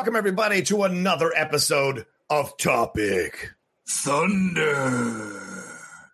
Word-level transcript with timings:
Welcome, 0.00 0.16
everybody, 0.16 0.62
to 0.62 0.84
another 0.84 1.30
episode 1.36 2.06
of 2.30 2.56
Topic 2.56 3.50
Thunder. 3.86 5.49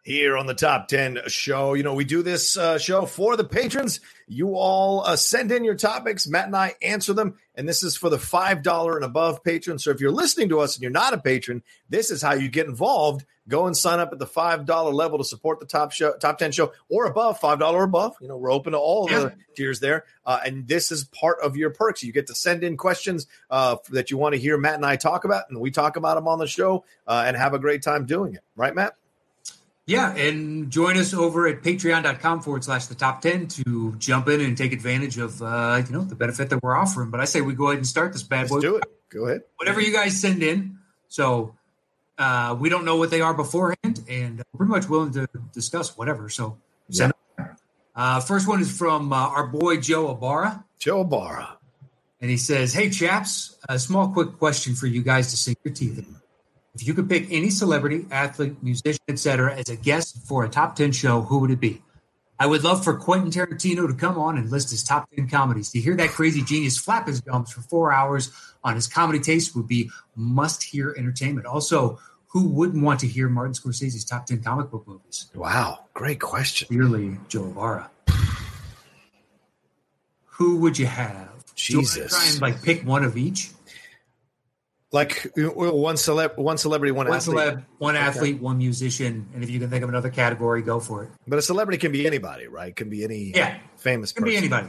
Here 0.06 0.36
on 0.38 0.46
the 0.46 0.54
Top 0.54 0.86
10 0.86 1.18
show. 1.26 1.74
You 1.74 1.82
know, 1.82 1.92
we 1.94 2.04
do 2.04 2.22
this 2.22 2.56
uh, 2.56 2.78
show 2.78 3.06
for 3.06 3.36
the 3.36 3.42
patrons. 3.42 3.98
You 4.28 4.54
all 4.54 5.00
uh, 5.04 5.16
send 5.16 5.50
in 5.50 5.64
your 5.64 5.74
topics. 5.74 6.28
Matt 6.28 6.46
and 6.46 6.54
I 6.54 6.74
answer 6.80 7.12
them. 7.12 7.34
And 7.56 7.68
this 7.68 7.82
is 7.82 7.96
for 7.96 8.08
the 8.08 8.16
$5 8.16 8.94
and 8.94 9.04
above 9.04 9.42
patrons. 9.42 9.82
So 9.82 9.90
if 9.90 10.00
you're 10.00 10.12
listening 10.12 10.48
to 10.50 10.60
us 10.60 10.76
and 10.76 10.82
you're 10.82 10.92
not 10.92 11.12
a 11.12 11.18
patron, 11.18 11.64
this 11.88 12.12
is 12.12 12.22
how 12.22 12.34
you 12.34 12.48
get 12.48 12.66
involved. 12.66 13.24
Go 13.48 13.66
and 13.66 13.76
sign 13.76 13.98
up 13.98 14.12
at 14.12 14.20
the 14.20 14.26
$5 14.26 14.92
level 14.94 15.18
to 15.18 15.24
support 15.24 15.58
the 15.58 15.66
top 15.66 15.90
show, 15.90 16.12
top 16.18 16.38
10 16.38 16.52
show 16.52 16.72
or 16.88 17.06
above, 17.06 17.40
$5 17.40 17.60
or 17.72 17.82
above. 17.82 18.14
You 18.20 18.28
know, 18.28 18.36
we're 18.36 18.52
open 18.52 18.74
to 18.74 18.78
all 18.78 19.10
Yeah. 19.10 19.18
the 19.18 19.34
tiers 19.56 19.80
there. 19.80 20.04
Uh, 20.24 20.38
and 20.46 20.68
this 20.68 20.92
is 20.92 21.02
part 21.02 21.38
of 21.42 21.56
your 21.56 21.70
perks. 21.70 22.04
You 22.04 22.12
get 22.12 22.28
to 22.28 22.34
send 22.36 22.62
in 22.62 22.76
questions 22.76 23.26
uh, 23.50 23.74
that 23.90 24.12
you 24.12 24.18
want 24.18 24.34
to 24.36 24.40
hear 24.40 24.56
Matt 24.56 24.74
and 24.76 24.86
I 24.86 24.94
talk 24.94 25.24
about. 25.24 25.46
And 25.50 25.60
we 25.60 25.72
talk 25.72 25.96
about 25.96 26.14
them 26.14 26.28
on 26.28 26.38
the 26.38 26.46
show 26.46 26.84
uh, 27.08 27.24
and 27.26 27.36
have 27.36 27.54
a 27.54 27.58
great 27.58 27.82
time 27.82 28.06
doing 28.06 28.34
it. 28.34 28.44
Right, 28.54 28.72
Matt? 28.72 28.94
Yeah, 29.86 30.12
and 30.16 30.68
join 30.68 30.96
us 30.96 31.14
over 31.14 31.46
at 31.46 31.62
patreon.com 31.62 32.42
forward 32.42 32.64
slash 32.64 32.86
the 32.86 32.96
top 32.96 33.20
10 33.20 33.46
to 33.48 33.94
jump 33.98 34.28
in 34.28 34.40
and 34.40 34.58
take 34.58 34.72
advantage 34.72 35.16
of, 35.16 35.40
uh, 35.40 35.80
you 35.86 35.92
know, 35.92 36.02
the 36.02 36.16
benefit 36.16 36.50
that 36.50 36.60
we're 36.60 36.76
offering. 36.76 37.10
But 37.10 37.20
I 37.20 37.24
say 37.24 37.40
we 37.40 37.54
go 37.54 37.66
ahead 37.68 37.78
and 37.78 37.86
start 37.86 38.12
this 38.12 38.24
bad 38.24 38.50
Let's 38.50 38.52
boy. 38.52 38.60
do 38.60 38.76
it. 38.76 38.84
Go 39.10 39.26
ahead. 39.26 39.42
Whatever 39.58 39.80
you 39.80 39.92
guys 39.92 40.20
send 40.20 40.42
in. 40.42 40.78
So 41.06 41.54
uh, 42.18 42.56
we 42.58 42.68
don't 42.68 42.84
know 42.84 42.96
what 42.96 43.10
they 43.10 43.20
are 43.20 43.32
beforehand, 43.32 44.02
and 44.08 44.42
we're 44.52 44.58
pretty 44.58 44.70
much 44.72 44.88
willing 44.88 45.12
to 45.12 45.28
discuss 45.52 45.96
whatever. 45.96 46.28
So 46.30 46.58
send 46.90 47.12
them. 47.36 47.56
Uh, 47.94 48.20
first 48.20 48.48
one 48.48 48.60
is 48.60 48.76
from 48.76 49.12
uh, 49.12 49.16
our 49.16 49.46
boy 49.46 49.76
Joe 49.76 50.08
Abara. 50.08 50.64
Joe 50.80 51.00
Abara. 51.02 51.58
And 52.20 52.28
he 52.28 52.36
says, 52.38 52.74
Hey, 52.74 52.90
chaps, 52.90 53.56
a 53.68 53.78
small 53.78 54.08
quick 54.08 54.38
question 54.38 54.74
for 54.74 54.88
you 54.88 55.02
guys 55.02 55.30
to 55.30 55.36
sink 55.36 55.58
your 55.62 55.72
teeth 55.74 55.98
in. 55.98 56.16
If 56.76 56.86
you 56.86 56.92
could 56.92 57.08
pick 57.08 57.28
any 57.30 57.48
celebrity, 57.48 58.04
athlete, 58.10 58.62
musician, 58.62 59.00
etc., 59.08 59.56
as 59.56 59.70
a 59.70 59.76
guest 59.76 60.18
for 60.28 60.44
a 60.44 60.48
top 60.48 60.76
10 60.76 60.92
show, 60.92 61.22
who 61.22 61.38
would 61.38 61.50
it 61.50 61.58
be? 61.58 61.82
I 62.38 62.46
would 62.46 62.64
love 62.64 62.84
for 62.84 62.98
Quentin 62.98 63.30
Tarantino 63.30 63.88
to 63.88 63.94
come 63.94 64.18
on 64.18 64.36
and 64.36 64.50
list 64.50 64.72
his 64.72 64.82
top 64.82 65.08
10 65.16 65.30
comedies. 65.30 65.70
To 65.70 65.80
hear 65.80 65.96
that 65.96 66.10
crazy 66.10 66.42
genius 66.42 66.76
flap 66.76 67.06
his 67.06 67.22
gums 67.22 67.50
for 67.50 67.62
four 67.62 67.94
hours 67.94 68.30
on 68.62 68.74
his 68.74 68.88
comedy 68.88 69.20
taste 69.20 69.56
would 69.56 69.66
be 69.66 69.88
must 70.16 70.64
hear 70.64 70.94
entertainment. 70.98 71.46
Also, 71.46 71.98
who 72.26 72.46
wouldn't 72.46 72.84
want 72.84 73.00
to 73.00 73.06
hear 73.06 73.30
Martin 73.30 73.54
Scorsese's 73.54 74.04
top 74.04 74.26
10 74.26 74.42
comic 74.42 74.70
book 74.70 74.86
movies? 74.86 75.30
Wow. 75.34 75.86
Great 75.94 76.20
question. 76.20 76.68
Clearly, 76.68 77.16
Joe 77.28 77.46
Ibarra. 77.46 77.90
Who 80.26 80.58
would 80.58 80.78
you 80.78 80.84
have? 80.84 81.30
Do 81.54 81.72
you 81.72 81.80
Jesus. 81.80 82.12
Try 82.12 82.28
and 82.32 82.40
like 82.42 82.62
pick 82.62 82.86
one 82.86 83.02
of 83.02 83.16
each. 83.16 83.52
Like 84.96 85.30
one 85.36 85.96
celeb, 85.96 86.38
one 86.38 86.56
celebrity, 86.56 86.90
one, 86.90 87.06
one 87.06 87.16
athlete. 87.18 87.36
celeb, 87.36 87.64
one 87.76 87.96
athlete, 87.96 88.40
one 88.40 88.56
musician, 88.56 89.28
and 89.34 89.44
if 89.44 89.50
you 89.50 89.60
can 89.60 89.68
think 89.68 89.82
of 89.82 89.90
another 89.90 90.08
category, 90.08 90.62
go 90.62 90.80
for 90.80 91.04
it. 91.04 91.10
But 91.26 91.38
a 91.38 91.42
celebrity 91.42 91.76
can 91.76 91.92
be 91.92 92.06
anybody, 92.06 92.46
right? 92.46 92.74
Can 92.74 92.88
be 92.88 93.04
any 93.04 93.32
Yeah, 93.34 93.58
famous 93.76 94.12
can 94.12 94.24
be 94.24 94.36
anybody. 94.36 94.68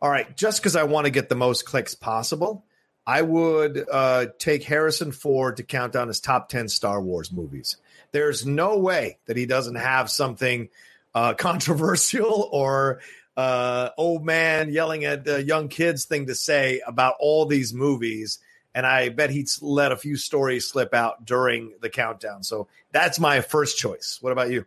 All 0.00 0.10
right. 0.10 0.34
Just 0.34 0.60
because 0.60 0.76
I 0.76 0.84
want 0.84 1.04
to 1.04 1.10
get 1.10 1.28
the 1.28 1.34
most 1.34 1.66
clicks 1.66 1.94
possible, 1.94 2.64
I 3.06 3.20
would 3.20 3.84
uh, 3.92 4.26
take 4.38 4.64
Harrison 4.64 5.12
Ford 5.12 5.58
to 5.58 5.62
count 5.62 5.92
down 5.92 6.08
his 6.08 6.20
top 6.20 6.48
10 6.48 6.68
Star 6.68 7.00
Wars 7.00 7.30
movies. 7.30 7.76
There's 8.12 8.46
no 8.46 8.78
way 8.78 9.18
that 9.26 9.36
he 9.36 9.44
doesn't 9.44 9.76
have 9.76 10.10
something 10.10 10.70
uh, 11.14 11.34
controversial 11.38 12.48
or 12.50 13.00
uh, 13.36 13.90
old 13.98 14.24
man 14.24 14.72
yelling 14.72 15.04
at 15.04 15.28
uh, 15.28 15.36
young 15.36 15.68
kids 15.68 16.06
thing 16.06 16.26
to 16.28 16.34
say 16.34 16.80
about 16.86 17.16
all 17.20 17.44
these 17.44 17.74
movies. 17.74 18.38
And 18.76 18.86
I 18.86 19.08
bet 19.08 19.30
he'd 19.30 19.48
let 19.62 19.90
a 19.90 19.96
few 19.96 20.16
stories 20.16 20.68
slip 20.68 20.92
out 20.92 21.24
during 21.24 21.72
the 21.80 21.88
countdown. 21.88 22.44
So 22.44 22.68
that's 22.92 23.18
my 23.18 23.40
first 23.40 23.78
choice. 23.78 24.18
What 24.20 24.32
about 24.32 24.50
you? 24.50 24.66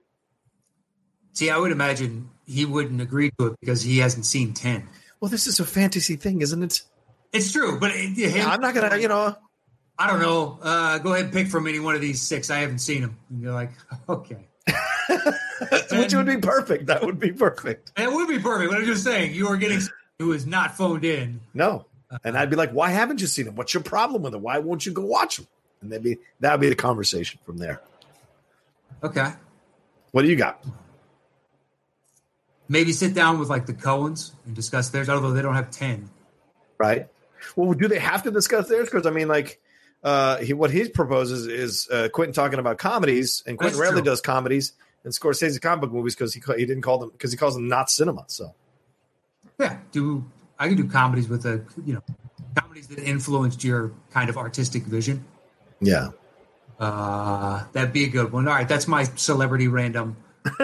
See, 1.33 1.51
I 1.51 1.57
would 1.57 1.71
imagine 1.71 2.29
he 2.47 2.65
wouldn't 2.65 2.99
agree 3.01 3.31
to 3.37 3.47
it 3.47 3.59
because 3.61 3.83
he 3.83 3.99
hasn't 3.99 4.25
seen 4.25 4.53
ten. 4.53 4.89
Well, 5.21 5.29
this 5.29 5.45
is 5.45 5.59
a 5.59 5.65
fantasy 5.65 6.15
thing, 6.15 6.41
isn't 6.41 6.63
it? 6.63 6.81
It's 7.31 7.51
true, 7.51 7.79
but 7.79 7.91
it, 7.93 8.17
him, 8.17 8.49
I'm 8.49 8.59
not 8.59 8.73
gonna, 8.73 8.97
you 8.97 9.07
know. 9.07 9.35
I 9.99 10.07
don't 10.07 10.21
know. 10.21 10.57
Uh, 10.61 10.97
go 10.97 11.13
ahead 11.13 11.25
and 11.25 11.33
pick 11.33 11.47
from 11.47 11.67
any 11.67 11.79
one 11.79 11.93
of 11.93 12.01
these 12.01 12.19
six. 12.21 12.49
I 12.49 12.59
haven't 12.59 12.79
seen 12.79 13.01
them. 13.01 13.19
And 13.29 13.43
you're 13.43 13.53
like, 13.53 13.69
okay, 14.09 14.47
Which 15.91 16.13
would 16.13 16.25
be 16.25 16.37
perfect. 16.37 16.87
That 16.87 17.03
would 17.03 17.19
be 17.19 17.31
perfect. 17.31 17.91
it 17.97 18.11
would 18.11 18.27
be 18.27 18.39
perfect. 18.39 18.71
But 18.71 18.79
I'm 18.79 18.85
just 18.85 19.03
saying, 19.03 19.33
you 19.33 19.47
are 19.47 19.57
getting 19.57 19.79
someone 19.79 19.95
who 20.19 20.31
is 20.33 20.45
not 20.45 20.75
phoned 20.75 21.05
in. 21.05 21.41
No, 21.53 21.85
and 22.23 22.37
I'd 22.37 22.49
be 22.49 22.55
like, 22.55 22.71
"Why 22.71 22.89
haven't 22.89 23.21
you 23.21 23.27
seen 23.27 23.47
him? 23.47 23.55
What's 23.55 23.73
your 23.73 23.83
problem 23.83 24.23
with 24.23 24.33
it? 24.33 24.41
Why 24.41 24.57
won't 24.59 24.85
you 24.85 24.91
go 24.91 25.03
watch 25.05 25.39
him?" 25.39 25.47
And 25.81 25.91
that'd 25.91 26.03
be 26.03 26.17
that'd 26.39 26.59
be 26.61 26.69
the 26.69 26.75
conversation 26.75 27.39
from 27.45 27.57
there. 27.57 27.81
Okay, 29.03 29.31
What 30.11 30.23
do 30.23 30.27
you 30.27 30.35
got? 30.35 30.63
maybe 32.67 32.91
sit 32.91 33.13
down 33.13 33.39
with 33.39 33.49
like 33.49 33.65
the 33.65 33.73
Coens 33.73 34.31
and 34.45 34.55
discuss 34.55 34.89
theirs. 34.89 35.09
Although 35.09 35.31
they 35.31 35.41
don't 35.41 35.55
have 35.55 35.71
ten. 35.71 36.09
Right? 36.77 37.07
Well, 37.55 37.73
do 37.73 37.87
they 37.87 37.99
have 37.99 38.23
to 38.23 38.31
discuss 38.31 38.67
theirs? 38.67 38.89
Because 38.89 39.05
I 39.05 39.11
mean, 39.11 39.27
like, 39.27 39.59
uh, 40.03 40.37
he, 40.37 40.53
what 40.53 40.71
he 40.71 40.87
proposes 40.89 41.47
is 41.47 41.87
uh, 41.89 42.09
Quentin 42.13 42.33
talking 42.33 42.59
about 42.59 42.77
comedies, 42.77 43.43
and 43.47 43.57
Quentin 43.57 43.77
That's 43.77 43.81
rarely 43.89 44.01
true. 44.01 44.11
does 44.11 44.21
comedies, 44.21 44.73
and 45.03 45.13
Scorsese 45.13 45.61
comic 45.61 45.81
book 45.81 45.91
movies 45.91 46.15
because 46.15 46.33
he 46.33 46.41
he 46.57 46.65
didn't 46.65 46.81
call 46.81 46.97
them 46.99 47.09
because 47.09 47.31
he 47.31 47.37
calls 47.37 47.55
them 47.55 47.67
not 47.67 47.89
cinema. 47.89 48.25
So 48.27 48.53
Yeah, 49.59 49.77
do 49.91 50.25
I 50.59 50.67
can 50.67 50.75
do 50.77 50.87
comedies 50.87 51.27
with 51.29 51.45
a 51.45 51.63
you 51.85 51.93
know 51.93 52.03
comedies 52.55 52.87
that 52.89 52.99
influenced 52.99 53.63
your 53.63 53.91
kind 54.11 54.29
of 54.29 54.37
artistic 54.37 54.83
vision. 54.83 55.23
yeah, 55.81 56.09
Uh, 56.79 57.63
that'd 57.73 57.93
be 57.93 58.03
a 58.03 58.09
good 58.09 58.31
one. 58.31 58.47
All 58.47 58.53
right, 58.53 58.67
that's 58.67 58.87
my 58.87 59.03
celebrity 59.15 59.67
random 59.67 60.17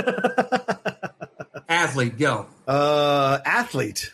athlete. 1.70 2.18
Go. 2.18 2.48
Uh, 2.68 3.40
athlete. 3.46 4.12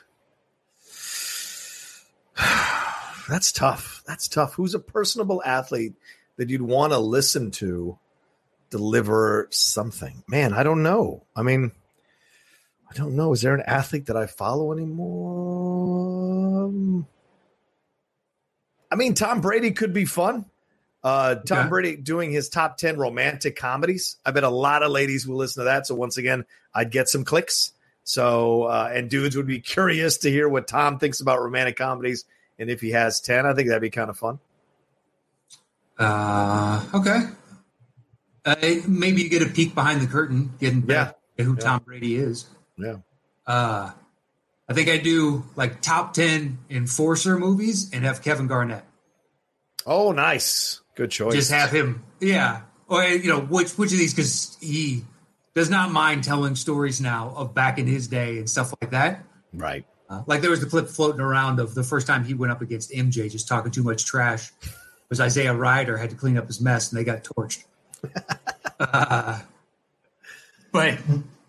That's 3.29 3.51
tough. 3.51 4.03
That's 4.05 4.27
tough. 4.27 4.53
Who's 4.55 4.73
a 4.73 4.79
personable 4.79 5.41
athlete 5.45 5.93
that 6.37 6.49
you'd 6.49 6.61
want 6.61 6.91
to 6.91 6.99
listen 6.99 7.51
to 7.51 7.97
deliver 8.69 9.47
something? 9.51 10.23
Man, 10.27 10.53
I 10.53 10.63
don't 10.63 10.83
know. 10.83 11.23
I 11.35 11.43
mean, 11.43 11.71
I 12.91 12.93
don't 12.93 13.15
know. 13.15 13.31
Is 13.31 13.41
there 13.41 13.55
an 13.55 13.63
athlete 13.65 14.07
that 14.07 14.17
I 14.17 14.25
follow 14.27 14.73
anymore? 14.73 16.71
I 18.91 18.95
mean, 18.95 19.13
Tom 19.13 19.39
Brady 19.39 19.71
could 19.71 19.93
be 19.93 20.03
fun. 20.03 20.43
Uh, 21.03 21.35
Tom 21.35 21.59
Okay. 21.59 21.69
Brady 21.69 21.95
doing 21.95 22.31
his 22.31 22.49
top 22.49 22.77
10 22.77 22.97
romantic 22.97 23.55
comedies. 23.55 24.17
I 24.25 24.31
bet 24.31 24.43
a 24.43 24.49
lot 24.49 24.83
of 24.83 24.91
ladies 24.91 25.25
will 25.25 25.37
listen 25.37 25.61
to 25.61 25.65
that. 25.65 25.87
So, 25.87 25.95
once 25.95 26.17
again, 26.17 26.45
I'd 26.75 26.91
get 26.91 27.07
some 27.07 27.23
clicks. 27.23 27.71
So, 28.03 28.63
uh, 28.63 28.91
and 28.93 29.09
dudes 29.09 29.37
would 29.37 29.47
be 29.47 29.59
curious 29.61 30.17
to 30.19 30.29
hear 30.29 30.49
what 30.49 30.67
Tom 30.67 30.99
thinks 30.99 31.21
about 31.21 31.41
romantic 31.41 31.77
comedies. 31.77 32.25
And 32.59 32.69
if 32.69 32.81
he 32.81 32.91
has 32.91 33.21
10, 33.21 33.45
I 33.45 33.53
think 33.53 33.69
that'd 33.69 33.81
be 33.81 33.89
kind 33.89 34.09
of 34.09 34.17
fun. 34.17 34.39
Uh, 35.97 36.83
okay. 36.93 37.21
Uh, 38.45 38.55
maybe 38.87 39.21
you 39.23 39.29
get 39.29 39.41
a 39.43 39.45
peek 39.49 39.73
behind 39.73 40.01
the 40.01 40.07
curtain, 40.07 40.51
getting 40.59 40.83
Yeah. 40.87 41.11
who 41.37 41.53
Yeah. 41.53 41.59
Tom 41.59 41.81
Brady 41.85 42.15
is. 42.17 42.45
Yeah. 42.77 42.97
Uh, 43.45 43.91
I 44.67 44.73
think 44.73 44.89
I 44.89 44.97
do 44.97 45.43
like 45.55 45.81
top 45.81 46.13
ten 46.13 46.59
enforcer 46.69 47.37
movies 47.37 47.91
and 47.93 48.05
have 48.05 48.21
Kevin 48.21 48.47
Garnett. 48.47 48.83
Oh, 49.85 50.11
nice. 50.11 50.81
Good 50.95 51.11
choice. 51.11 51.33
Just 51.33 51.51
have 51.51 51.71
him, 51.71 52.03
yeah. 52.19 52.61
Or 52.87 53.03
you 53.03 53.29
know, 53.29 53.41
which 53.41 53.77
which 53.77 53.91
of 53.91 53.97
these? 53.97 54.13
Because 54.13 54.57
he 54.61 55.03
does 55.53 55.69
not 55.69 55.91
mind 55.91 56.23
telling 56.23 56.55
stories 56.55 57.01
now 57.01 57.33
of 57.35 57.53
back 57.53 57.77
in 57.79 57.87
his 57.87 58.07
day 58.07 58.37
and 58.37 58.49
stuff 58.49 58.73
like 58.81 58.91
that. 58.91 59.23
right. 59.53 59.85
Uh, 60.09 60.23
like 60.27 60.41
there 60.41 60.49
was 60.49 60.59
the 60.59 60.65
clip 60.65 60.89
floating 60.89 61.21
around 61.21 61.59
of 61.59 61.73
the 61.73 61.83
first 61.83 62.05
time 62.05 62.25
he 62.25 62.33
went 62.33 62.51
up 62.51 62.61
against 62.61 62.91
MJ, 62.91 63.31
just 63.31 63.47
talking 63.47 63.71
too 63.71 63.83
much 63.83 64.05
trash. 64.05 64.51
Was 65.09 65.21
Isaiah 65.21 65.53
Rider 65.53 65.97
had 65.97 66.09
to 66.09 66.17
clean 66.17 66.37
up 66.37 66.47
his 66.47 66.59
mess 66.59 66.91
and 66.91 66.99
they 66.99 67.05
got 67.05 67.23
torched. 67.23 67.63
uh, 68.79 69.39
but 70.73 70.97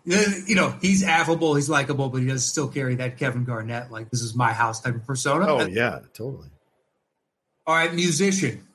you 0.05 0.55
know, 0.55 0.75
he's 0.81 1.03
affable, 1.03 1.55
he's 1.55 1.69
likable, 1.69 2.09
but 2.09 2.21
he 2.21 2.27
does 2.27 2.45
still 2.45 2.67
carry 2.67 2.95
that 2.95 3.17
Kevin 3.17 3.45
Garnett, 3.45 3.91
like 3.91 4.09
this 4.09 4.21
is 4.21 4.35
my 4.35 4.51
house 4.51 4.81
type 4.81 4.95
of 4.95 5.05
persona. 5.05 5.47
Oh 5.47 5.65
yeah, 5.65 5.99
totally. 6.13 6.49
All 7.65 7.75
right, 7.75 7.93
musician. 7.93 8.67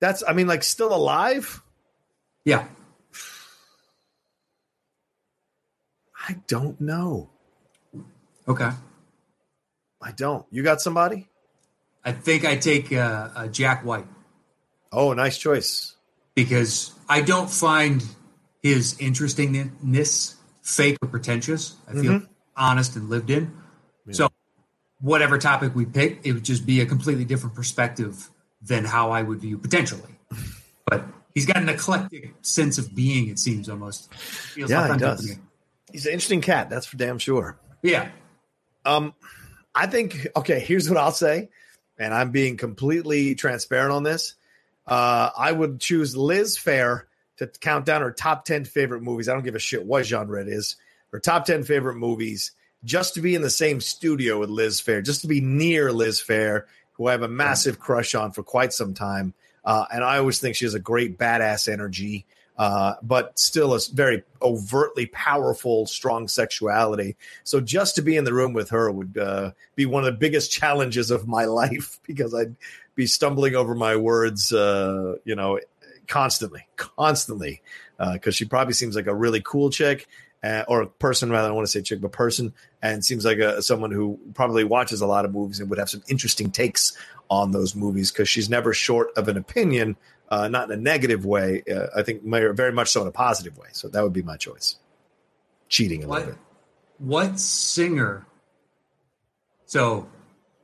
That's 0.00 0.22
I 0.26 0.32
mean, 0.32 0.46
like 0.46 0.62
still 0.62 0.94
alive? 0.94 1.62
Yeah. 2.44 2.66
I 6.28 6.36
don't 6.46 6.80
know. 6.80 7.30
Okay. 8.46 8.70
I 10.02 10.12
don't. 10.12 10.46
You 10.50 10.62
got 10.62 10.80
somebody? 10.80 11.28
I 12.04 12.12
think 12.12 12.44
I 12.44 12.56
take 12.56 12.92
uh, 12.92 13.28
uh, 13.34 13.48
Jack 13.48 13.84
White. 13.84 14.06
Oh, 14.92 15.12
nice 15.12 15.36
choice. 15.36 15.96
Because 16.34 16.94
I 17.08 17.20
don't 17.20 17.50
find 17.50 18.02
his 18.62 18.98
interestingness 18.98 20.36
fake 20.62 20.98
or 21.02 21.08
pretentious. 21.08 21.76
I 21.88 21.92
feel 21.92 22.02
mm-hmm. 22.02 22.24
honest 22.56 22.96
and 22.96 23.08
lived 23.08 23.30
in. 23.30 23.52
Yeah. 24.06 24.12
So, 24.12 24.28
whatever 25.00 25.38
topic 25.38 25.74
we 25.74 25.86
pick, 25.86 26.20
it 26.24 26.32
would 26.32 26.44
just 26.44 26.66
be 26.66 26.80
a 26.80 26.86
completely 26.86 27.24
different 27.24 27.54
perspective 27.54 28.28
than 28.62 28.84
how 28.84 29.10
I 29.10 29.22
would 29.22 29.40
view 29.40 29.58
potentially. 29.58 30.16
But 30.86 31.04
he's 31.34 31.46
got 31.46 31.58
an 31.58 31.68
eclectic 31.68 32.34
sense 32.42 32.76
of 32.76 32.96
being. 32.96 33.28
It 33.28 33.38
seems 33.38 33.68
almost. 33.68 34.12
Feels 34.12 34.70
yeah, 34.70 34.88
like 34.88 34.92
he 34.94 34.98
does. 34.98 35.36
He's 35.92 36.06
an 36.06 36.12
interesting 36.12 36.40
cat. 36.40 36.68
That's 36.68 36.84
for 36.84 36.96
damn 36.96 37.18
sure. 37.18 37.60
Yeah. 37.82 38.08
Um, 38.84 39.14
I 39.72 39.86
think. 39.86 40.26
Okay, 40.34 40.58
here's 40.58 40.88
what 40.88 40.98
I'll 40.98 41.12
say, 41.12 41.48
and 41.96 42.12
I'm 42.12 42.32
being 42.32 42.56
completely 42.56 43.36
transparent 43.36 43.92
on 43.92 44.02
this. 44.02 44.34
Uh, 44.84 45.30
I 45.36 45.52
would 45.52 45.78
choose 45.78 46.16
Liz 46.16 46.58
Phair 46.58 47.04
to 47.40 47.46
count 47.60 47.86
down 47.86 48.02
her 48.02 48.12
top 48.12 48.44
10 48.44 48.66
favorite 48.66 49.02
movies. 49.02 49.28
I 49.28 49.32
don't 49.32 49.44
give 49.44 49.54
a 49.54 49.60
shit 49.60 49.84
what 49.84 50.04
genre 50.04 50.40
it 50.40 50.48
is. 50.48 50.76
Her 51.10 51.18
top 51.18 51.46
10 51.46 51.64
favorite 51.64 51.96
movies, 51.96 52.52
just 52.84 53.14
to 53.14 53.20
be 53.20 53.34
in 53.34 53.42
the 53.42 53.50
same 53.50 53.80
studio 53.80 54.38
with 54.38 54.50
Liz 54.50 54.80
Phair, 54.80 55.04
just 55.04 55.22
to 55.22 55.26
be 55.26 55.40
near 55.40 55.90
Liz 55.90 56.22
Phair, 56.22 56.64
who 56.92 57.06
I 57.06 57.12
have 57.12 57.22
a 57.22 57.28
massive 57.28 57.78
crush 57.78 58.14
on 58.14 58.32
for 58.32 58.42
quite 58.42 58.72
some 58.72 58.94
time. 58.94 59.32
Uh, 59.64 59.86
and 59.92 60.04
I 60.04 60.18
always 60.18 60.38
think 60.38 60.54
she 60.54 60.66
has 60.66 60.74
a 60.74 60.80
great 60.80 61.18
badass 61.18 61.70
energy, 61.70 62.26
uh, 62.58 62.94
but 63.02 63.38
still 63.38 63.74
a 63.74 63.80
very 63.92 64.22
overtly 64.42 65.06
powerful, 65.06 65.86
strong 65.86 66.28
sexuality. 66.28 67.16
So 67.42 67.60
just 67.60 67.96
to 67.96 68.02
be 68.02 68.16
in 68.16 68.24
the 68.24 68.34
room 68.34 68.52
with 68.52 68.70
her 68.70 68.90
would 68.90 69.16
uh, 69.16 69.52
be 69.76 69.86
one 69.86 70.04
of 70.04 70.12
the 70.12 70.18
biggest 70.18 70.52
challenges 70.60 71.10
of 71.10 71.26
my 71.26 71.44
life 71.46 71.98
because 72.06 72.34
I'd 72.34 72.54
be 72.94 73.06
stumbling 73.06 73.54
over 73.54 73.74
my 73.74 73.96
words, 73.96 74.52
uh, 74.52 75.16
you 75.24 75.34
know, 75.34 75.58
constantly, 76.10 76.66
constantly, 76.76 77.62
because 77.98 78.34
uh, 78.34 78.36
she 78.36 78.44
probably 78.44 78.74
seems 78.74 78.94
like 78.94 79.06
a 79.06 79.14
really 79.14 79.40
cool 79.42 79.70
chick. 79.70 80.06
Uh, 80.42 80.64
or 80.68 80.80
a 80.80 80.86
person 80.86 81.28
rather. 81.28 81.44
I 81.44 81.48
don't 81.48 81.56
want 81.56 81.66
to 81.66 81.70
say 81.70 81.82
chick, 81.82 82.00
but 82.00 82.12
person, 82.12 82.54
and 82.80 83.04
seems 83.04 83.26
like 83.26 83.36
a, 83.40 83.60
someone 83.60 83.90
who 83.90 84.18
probably 84.32 84.64
watches 84.64 85.02
a 85.02 85.06
lot 85.06 85.26
of 85.26 85.34
movies 85.34 85.60
and 85.60 85.68
would 85.68 85.78
have 85.78 85.90
some 85.90 86.02
interesting 86.08 86.50
takes 86.50 86.96
on 87.28 87.50
those 87.50 87.76
movies 87.76 88.10
because 88.10 88.26
she's 88.26 88.48
never 88.48 88.72
short 88.72 89.08
of 89.18 89.28
an 89.28 89.36
opinion, 89.36 89.98
uh, 90.30 90.48
not 90.48 90.70
in 90.70 90.78
a 90.78 90.82
negative 90.82 91.26
way. 91.26 91.62
Uh, 91.70 91.88
I 91.94 92.00
think 92.00 92.22
very 92.24 92.72
much 92.72 92.88
so 92.88 93.02
in 93.02 93.08
a 93.08 93.12
positive 93.12 93.58
way. 93.58 93.68
So 93.72 93.88
that 93.88 94.02
would 94.02 94.14
be 94.14 94.22
my 94.22 94.38
choice. 94.38 94.76
Cheating 95.68 96.04
a 96.04 96.08
what, 96.08 96.20
little 96.20 96.32
bit. 96.32 96.42
What 96.96 97.38
singer? 97.38 98.24
So, 99.66 100.08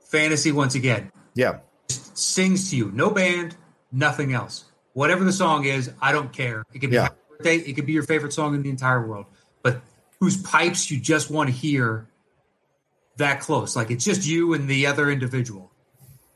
fantasy 0.06 0.52
once 0.52 0.74
again. 0.74 1.12
Yeah 1.34 1.58
sings 2.16 2.70
to 2.70 2.76
you. 2.76 2.90
No 2.92 3.10
band, 3.10 3.56
nothing 3.92 4.32
else. 4.32 4.65
Whatever 4.96 5.24
the 5.24 5.32
song 5.32 5.66
is, 5.66 5.90
I 6.00 6.10
don't 6.10 6.32
care. 6.32 6.64
It 6.72 6.78
could 6.78 6.88
be 6.88 6.96
yeah. 6.96 7.10
birthday, 7.28 7.56
it 7.56 7.74
could 7.74 7.84
be 7.84 7.92
your 7.92 8.02
favorite 8.02 8.32
song 8.32 8.54
in 8.54 8.62
the 8.62 8.70
entire 8.70 9.06
world. 9.06 9.26
But 9.62 9.82
whose 10.20 10.40
pipes 10.40 10.90
you 10.90 10.98
just 10.98 11.30
want 11.30 11.50
to 11.50 11.54
hear 11.54 12.08
that 13.18 13.40
close. 13.40 13.76
Like 13.76 13.90
it's 13.90 14.06
just 14.06 14.26
you 14.26 14.54
and 14.54 14.66
the 14.66 14.86
other 14.86 15.10
individual. 15.10 15.70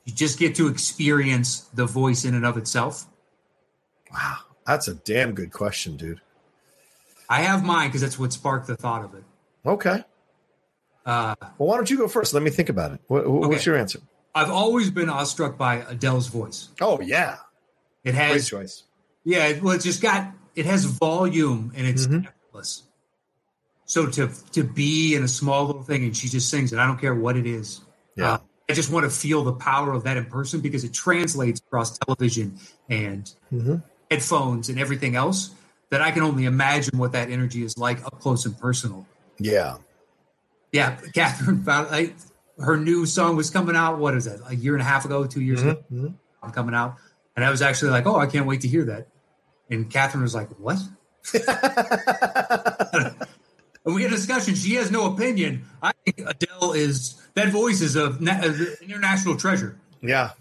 You 0.05 0.13
just 0.13 0.39
get 0.39 0.55
to 0.57 0.69
experience 0.69 1.61
the 1.73 1.87
voice 1.87 2.27
in 2.27 2.35
and 2.35 2.45
of 2.45 2.59
itself. 2.59 3.07
Wow. 4.13 4.37
That's 4.67 4.89
a 4.89 4.95
damn 4.95 5.33
good 5.33 5.53
question, 5.53 5.97
dude. 5.97 6.21
I 7.31 7.41
have 7.41 7.65
mine 7.65 7.89
because 7.89 8.03
that's 8.03 8.19
what 8.19 8.31
sparked 8.31 8.67
the 8.67 8.77
thought 8.77 9.07
of 9.07 9.15
it. 9.15 9.25
Okay. 9.65 10.05
Uh, 11.07 11.35
well, 11.57 11.69
why 11.69 11.77
don't 11.77 11.89
you 11.89 11.97
go 11.97 12.09
first? 12.09 12.35
Let 12.35 12.43
me 12.43 12.51
think 12.51 12.69
about 12.69 12.93
it. 12.93 13.01
What, 13.07 13.27
what's 13.27 13.47
okay. 13.55 13.65
your 13.65 13.79
answer? 13.79 14.01
I've 14.35 14.51
always 14.51 14.91
been 14.91 15.09
awestruck 15.09 15.57
by 15.57 15.77
Adele's 15.89 16.27
voice. 16.27 16.69
Oh 16.81 17.01
yeah, 17.01 17.39
it 18.05 18.15
has 18.15 18.49
great 18.49 18.61
choice. 18.61 18.85
Yeah, 19.25 19.59
well, 19.61 19.75
it's 19.75 19.85
just 19.85 20.03
got 20.03 20.33
it 20.55 20.67
has 20.67 20.85
volume 20.85 21.73
and 21.77 21.87
it's 21.87 22.07
mm-hmm. 22.07 22.27
effortless. 22.27 22.85
So 23.85 24.07
to 24.07 24.31
to 24.53 24.65
be 24.65 25.15
in 25.15 25.23
a 25.23 25.29
small 25.29 25.67
little 25.67 25.83
thing 25.83 26.05
and 26.05 26.17
she 26.17 26.29
just 26.29 26.49
sings 26.49 26.73
it, 26.73 26.79
I 26.79 26.87
don't 26.87 27.01
care 27.01 27.15
what 27.15 27.37
it 27.37 27.47
is. 27.47 27.81
Yeah, 28.17 28.35
uh, 28.35 28.39
I 28.69 28.73
just 28.73 28.91
want 28.91 29.05
to 29.05 29.11
feel 29.11 29.45
the 29.45 29.53
power 29.53 29.93
of 29.93 30.05
that 30.05 30.17
in 30.17 30.27
person 30.27 30.61
because 30.61 30.85
it 30.85 30.93
translates 30.93 31.61
across 31.61 31.99
television 31.99 32.59
and 32.89 33.31
mm-hmm. 33.53 33.77
headphones 34.11 34.69
and 34.69 34.79
everything 34.79 35.17
else. 35.17 35.51
That 35.91 36.01
I 36.03 36.13
can 36.13 36.23
only 36.23 36.45
imagine 36.45 36.99
what 36.99 37.13
that 37.13 37.31
energy 37.31 37.65
is 37.65 37.77
like 37.77 38.05
up 38.07 38.21
close 38.21 38.47
and 38.47 38.57
personal. 38.57 39.09
Yeah, 39.41 39.79
yeah. 40.71 40.97
Catherine 41.13 41.65
found 41.65 41.89
I, 41.95 42.13
her 42.61 42.77
new 42.77 43.07
song 43.07 43.35
was 43.35 43.51
coming 43.51 43.75
out. 43.75 43.99
What 43.99 44.15
is 44.15 44.27
that? 44.27 44.41
A 44.47 44.55
year 44.55 44.75
and 44.75 44.83
a 44.83 44.85
half 44.85 45.05
ago, 45.05 45.27
two 45.27 45.41
years 45.41 45.61
mm-hmm. 45.61 45.71
ago, 45.71 46.15
mm-hmm. 46.43 46.51
coming 46.51 46.77
out. 46.77 46.97
And 47.41 47.47
I 47.47 47.51
was 47.51 47.63
actually 47.63 47.93
like, 47.93 48.05
"Oh, 48.05 48.17
I 48.17 48.27
can't 48.27 48.45
wait 48.45 48.61
to 48.61 48.69
hear 48.69 48.85
that." 48.85 49.09
And 49.71 49.91
Catherine 49.91 50.23
was 50.23 50.35
like, 50.35 50.51
"What?" 50.59 50.77
and 51.33 51.45
we 53.95 54.03
had 54.03 54.13
a 54.13 54.17
discussion. 54.17 54.55
She 54.55 54.75
has 54.75 54.91
no 54.91 55.15
opinion. 55.15 55.65
I 55.83 55.93
think 56.05 56.29
Adele 56.29 56.73
is 56.73 57.19
that 57.33 57.49
voice 57.49 57.81
is 57.81 57.97
a, 57.97 58.11
an 58.11 58.77
international 58.83 59.39
treasure. 59.39 59.81
Yeah, 60.03 60.33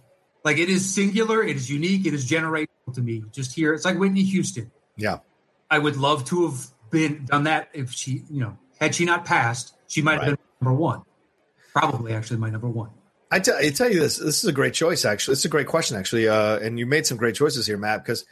like 0.44 0.58
it 0.58 0.70
is 0.70 0.94
singular. 0.94 1.42
It 1.42 1.56
is 1.56 1.72
unique. 1.72 2.06
It 2.06 2.14
is 2.14 2.30
generational 2.30 2.94
to 2.94 3.02
me. 3.02 3.24
Just 3.32 3.56
here, 3.56 3.74
it's 3.74 3.86
like 3.86 3.98
Whitney 3.98 4.24
Houston. 4.24 4.70
Yeah, 4.98 5.20
I 5.72 5.80
would 5.80 5.96
love 5.96 6.26
to 6.26 6.48
have 6.48 6.68
been 6.90 7.24
done 7.28 7.46
that 7.46 7.70
if 7.72 7.94
she, 7.94 8.24
you 8.30 8.42
know, 8.42 8.58
had 8.82 8.94
she 8.94 9.06
not 9.06 9.24
passed, 9.24 9.74
she 9.88 10.02
might 10.02 10.18
right. 10.18 10.28
have 10.28 10.36
been 10.36 10.46
number 10.60 10.78
one 10.78 11.04
probably 11.74 12.14
actually 12.14 12.38
my 12.38 12.50
number 12.50 12.68
one. 12.68 12.90
I, 13.32 13.40
t- 13.40 13.52
I 13.56 13.70
tell 13.70 13.92
you 13.92 14.00
this, 14.00 14.18
this 14.18 14.44
is 14.44 14.50
a 14.50 14.54
great 14.54 14.74
choice. 14.74 15.06
Actually, 15.06 15.34
it's 15.34 15.46
a 15.46 15.50
great 15.50 15.68
question. 15.68 15.98
Actually, 15.98 16.28
uh, 16.28 16.58
and 16.60 16.80
you 16.80 16.86
made 16.86 17.06
some 17.06 17.18
great 17.18 17.36
choices 17.36 17.68
here, 17.68 17.78
Matt. 17.78 18.04
Because 18.04 18.26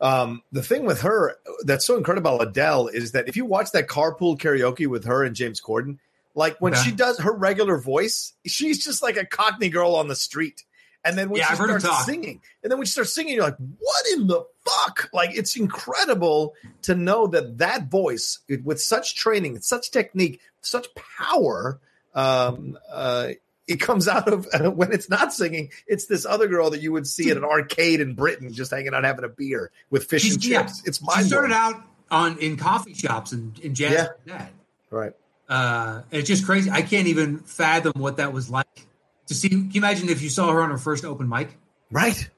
um, 0.00 0.42
the 0.50 0.62
thing 0.62 0.84
with 0.84 1.02
her 1.02 1.36
that's 1.64 1.86
so 1.86 1.96
incredible, 1.96 2.34
about 2.34 2.48
Adele, 2.48 2.88
is 2.88 3.12
that 3.12 3.28
if 3.28 3.36
you 3.36 3.44
watch 3.44 3.70
that 3.72 3.86
carpool 3.86 4.38
karaoke 4.38 4.88
with 4.88 5.04
her 5.04 5.22
and 5.24 5.36
James 5.36 5.60
Corden, 5.60 5.98
like 6.34 6.60
when 6.60 6.74
okay. 6.74 6.82
she 6.82 6.92
does 6.92 7.20
her 7.20 7.32
regular 7.32 7.78
voice, 7.78 8.32
she's 8.44 8.84
just 8.84 9.02
like 9.02 9.16
a 9.16 9.24
Cockney 9.24 9.68
girl 9.68 9.94
on 9.94 10.08
the 10.08 10.16
street. 10.16 10.64
And 11.04 11.18
then 11.18 11.30
when 11.30 11.40
yeah, 11.40 11.48
she 11.48 11.56
starts 11.56 12.04
singing, 12.04 12.40
and 12.62 12.70
then 12.70 12.78
when 12.78 12.86
she 12.86 12.92
starts 12.92 13.12
singing, 13.12 13.34
you're 13.34 13.42
like, 13.42 13.56
"What 13.56 14.06
in 14.12 14.28
the 14.28 14.44
fuck?" 14.64 15.08
Like 15.12 15.36
it's 15.36 15.56
incredible 15.56 16.54
to 16.82 16.94
know 16.94 17.26
that 17.26 17.58
that 17.58 17.88
voice, 17.88 18.38
with 18.62 18.80
such 18.80 19.16
training, 19.16 19.60
such 19.60 19.90
technique, 19.90 20.40
such 20.60 20.86
power, 20.94 21.80
um, 22.14 22.78
uh, 22.88 23.30
it 23.66 23.76
comes 23.76 24.08
out 24.08 24.28
of 24.28 24.46
uh, 24.52 24.70
when 24.70 24.92
it's 24.92 25.08
not 25.08 25.32
singing. 25.32 25.70
It's 25.86 26.06
this 26.06 26.26
other 26.26 26.48
girl 26.48 26.70
that 26.70 26.80
you 26.80 26.92
would 26.92 27.06
see 27.06 27.30
at 27.30 27.36
an 27.36 27.44
arcade 27.44 28.00
in 28.00 28.14
Britain, 28.14 28.52
just 28.52 28.70
hanging 28.70 28.94
out 28.94 29.04
having 29.04 29.24
a 29.24 29.28
beer 29.28 29.70
with 29.90 30.04
fish 30.04 30.22
She's, 30.22 30.34
and 30.34 30.42
chips. 30.42 30.82
Yeah. 30.82 30.88
It's 30.88 31.02
mind. 31.02 31.20
She 31.20 31.28
started 31.28 31.52
out 31.52 31.82
on 32.10 32.38
in 32.38 32.56
coffee 32.56 32.94
shops 32.94 33.32
and 33.32 33.58
in 33.60 33.74
jazz. 33.74 33.92
Yeah. 33.92 34.02
Like 34.02 34.24
that. 34.26 34.52
Right. 34.90 35.12
Uh, 35.48 36.02
it's 36.10 36.28
just 36.28 36.46
crazy. 36.46 36.70
I 36.70 36.82
can't 36.82 37.08
even 37.08 37.38
fathom 37.40 38.00
what 38.00 38.16
that 38.18 38.32
was 38.32 38.50
like 38.50 38.86
to 39.26 39.34
see. 39.34 39.48
Can 39.48 39.70
you 39.70 39.80
imagine 39.80 40.08
if 40.08 40.22
you 40.22 40.28
saw 40.28 40.50
her 40.52 40.62
on 40.62 40.70
her 40.70 40.78
first 40.78 41.04
open 41.04 41.28
mic? 41.28 41.56
Right. 41.90 42.28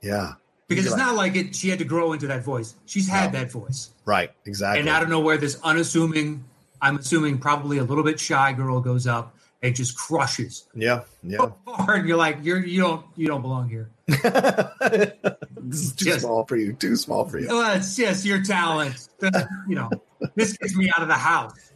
Yeah. 0.00 0.34
Because 0.68 0.86
it's 0.86 0.94
like, 0.94 1.06
not 1.06 1.14
like 1.16 1.36
it. 1.36 1.54
She 1.54 1.68
had 1.68 1.80
to 1.80 1.84
grow 1.84 2.14
into 2.14 2.28
that 2.28 2.44
voice. 2.44 2.74
She's 2.86 3.06
had 3.06 3.32
no. 3.32 3.40
that 3.40 3.52
voice. 3.52 3.90
Right. 4.06 4.30
Exactly. 4.46 4.80
And 4.80 4.88
out 4.88 5.02
of 5.02 5.10
nowhere, 5.10 5.36
this 5.36 5.60
unassuming 5.62 6.44
I'm 6.82 6.96
assuming 6.96 7.38
probably 7.38 7.78
a 7.78 7.84
little 7.84 8.02
bit 8.02 8.18
shy 8.18 8.52
girl 8.52 8.80
goes 8.80 9.06
up 9.06 9.36
and 9.62 9.76
just 9.76 9.96
crushes. 9.96 10.66
Yeah, 10.74 11.02
yeah. 11.22 11.50
hard, 11.66 12.06
you're 12.06 12.16
like 12.16 12.38
you're 12.42 12.64
you 12.64 12.80
don't 12.80 13.06
you 13.16 13.26
don't 13.26 13.42
belong 13.42 13.68
here. 13.68 13.90
this 14.06 15.80
is 15.80 15.92
too 15.92 16.12
small 16.12 16.44
for 16.44 16.56
you. 16.56 16.72
Too 16.72 16.96
small 16.96 17.28
for 17.28 17.38
you. 17.38 17.48
Well, 17.48 17.76
it's 17.76 17.96
just 17.96 18.24
your 18.24 18.42
talent. 18.42 19.08
you 19.68 19.76
know, 19.76 19.90
this 20.34 20.56
gets 20.56 20.76
me 20.76 20.90
out 20.94 21.02
of 21.02 21.08
the 21.08 21.14
house. 21.14 21.72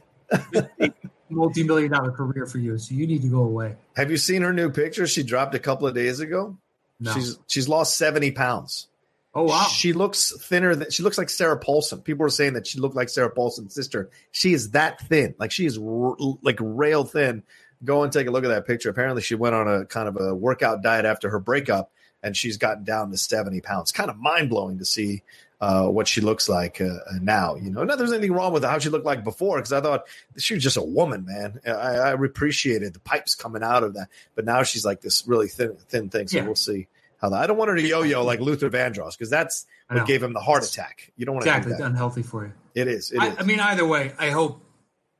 Multi-million 1.28 1.90
dollar 1.90 2.12
career 2.12 2.46
for 2.46 2.58
you, 2.58 2.78
so 2.78 2.94
you 2.94 3.06
need 3.06 3.22
to 3.22 3.28
go 3.28 3.42
away. 3.42 3.76
Have 3.96 4.10
you 4.10 4.16
seen 4.16 4.42
her 4.42 4.52
new 4.52 4.70
picture? 4.70 5.06
She 5.06 5.22
dropped 5.22 5.54
a 5.54 5.58
couple 5.58 5.86
of 5.86 5.94
days 5.94 6.20
ago. 6.20 6.56
No. 7.00 7.12
She's 7.12 7.38
she's 7.46 7.68
lost 7.68 7.96
seventy 7.96 8.30
pounds. 8.30 8.88
Oh 9.34 9.42
wow! 9.42 9.64
She 9.64 9.92
looks 9.92 10.32
thinner 10.46 10.74
than 10.74 10.90
she 10.90 11.02
looks 11.02 11.18
like 11.18 11.28
Sarah 11.28 11.58
Paulson. 11.58 12.00
People 12.00 12.22
were 12.22 12.30
saying 12.30 12.54
that 12.54 12.66
she 12.66 12.80
looked 12.80 12.96
like 12.96 13.10
Sarah 13.10 13.28
Paulson's 13.28 13.74
sister. 13.74 14.08
She 14.32 14.54
is 14.54 14.70
that 14.70 14.98
thin, 15.08 15.34
like 15.38 15.50
she 15.50 15.66
is 15.66 15.78
r- 15.78 16.16
like 16.40 16.56
rail 16.58 17.04
thin. 17.04 17.42
Go 17.84 18.02
and 18.02 18.12
take 18.12 18.26
a 18.26 18.30
look 18.30 18.44
at 18.44 18.48
that 18.48 18.66
picture. 18.66 18.88
Apparently, 18.88 19.22
she 19.22 19.34
went 19.34 19.54
on 19.54 19.68
a 19.68 19.84
kind 19.84 20.08
of 20.08 20.16
a 20.20 20.34
workout 20.34 20.82
diet 20.82 21.04
after 21.04 21.30
her 21.30 21.38
breakup, 21.38 21.92
and 22.22 22.36
she's 22.36 22.56
gotten 22.56 22.84
down 22.84 23.10
to 23.10 23.16
seventy 23.16 23.60
pounds. 23.60 23.92
Kind 23.92 24.10
of 24.10 24.16
mind 24.16 24.50
blowing 24.50 24.78
to 24.78 24.84
see 24.84 25.22
uh, 25.60 25.86
what 25.86 26.06
she 26.06 26.20
looks 26.20 26.48
like 26.48 26.80
uh, 26.80 26.98
now. 27.20 27.56
You 27.56 27.70
know, 27.70 27.84
not 27.84 27.98
there's 27.98 28.12
anything 28.12 28.32
wrong 28.32 28.52
with 28.52 28.64
how 28.64 28.78
she 28.78 28.88
looked 28.88 29.06
like 29.06 29.24
before 29.24 29.56
because 29.56 29.72
I 29.72 29.80
thought 29.80 30.06
she 30.36 30.54
was 30.54 30.62
just 30.62 30.76
a 30.76 30.82
woman, 30.82 31.24
man. 31.26 31.60
I, 31.66 31.70
I, 31.70 32.12
appreciated 32.12 32.92
the 32.92 33.00
pipes 33.00 33.34
coming 33.34 33.62
out 33.62 33.82
of 33.82 33.94
that, 33.94 34.08
but 34.34 34.44
now 34.44 34.62
she's 34.62 34.84
like 34.84 35.00
this 35.00 35.26
really 35.26 35.48
thin, 35.48 35.76
thin 35.88 36.10
thing. 36.10 36.28
So 36.28 36.38
yeah. 36.38 36.44
we'll 36.44 36.56
see 36.56 36.88
how 37.20 37.30
that. 37.30 37.40
I 37.40 37.46
don't 37.46 37.56
want 37.56 37.70
her 37.70 37.76
to 37.76 37.82
yo-yo 37.82 38.24
like 38.24 38.40
Luther 38.40 38.68
Vandross 38.68 39.12
because 39.12 39.30
that's 39.30 39.66
what 39.88 40.06
gave 40.06 40.22
him 40.22 40.32
the 40.34 40.40
heart 40.40 40.66
attack. 40.66 41.12
You 41.16 41.24
don't 41.24 41.36
want 41.36 41.46
to 41.46 41.50
exactly 41.50 41.76
to 41.76 41.84
unhealthy 41.84 42.22
for 42.22 42.44
you. 42.44 42.52
It 42.74 42.88
is. 42.88 43.10
It 43.10 43.20
I, 43.20 43.28
is. 43.28 43.36
I 43.38 43.42
mean, 43.44 43.60
either 43.60 43.86
way, 43.86 44.12
I 44.18 44.30
hope 44.30 44.60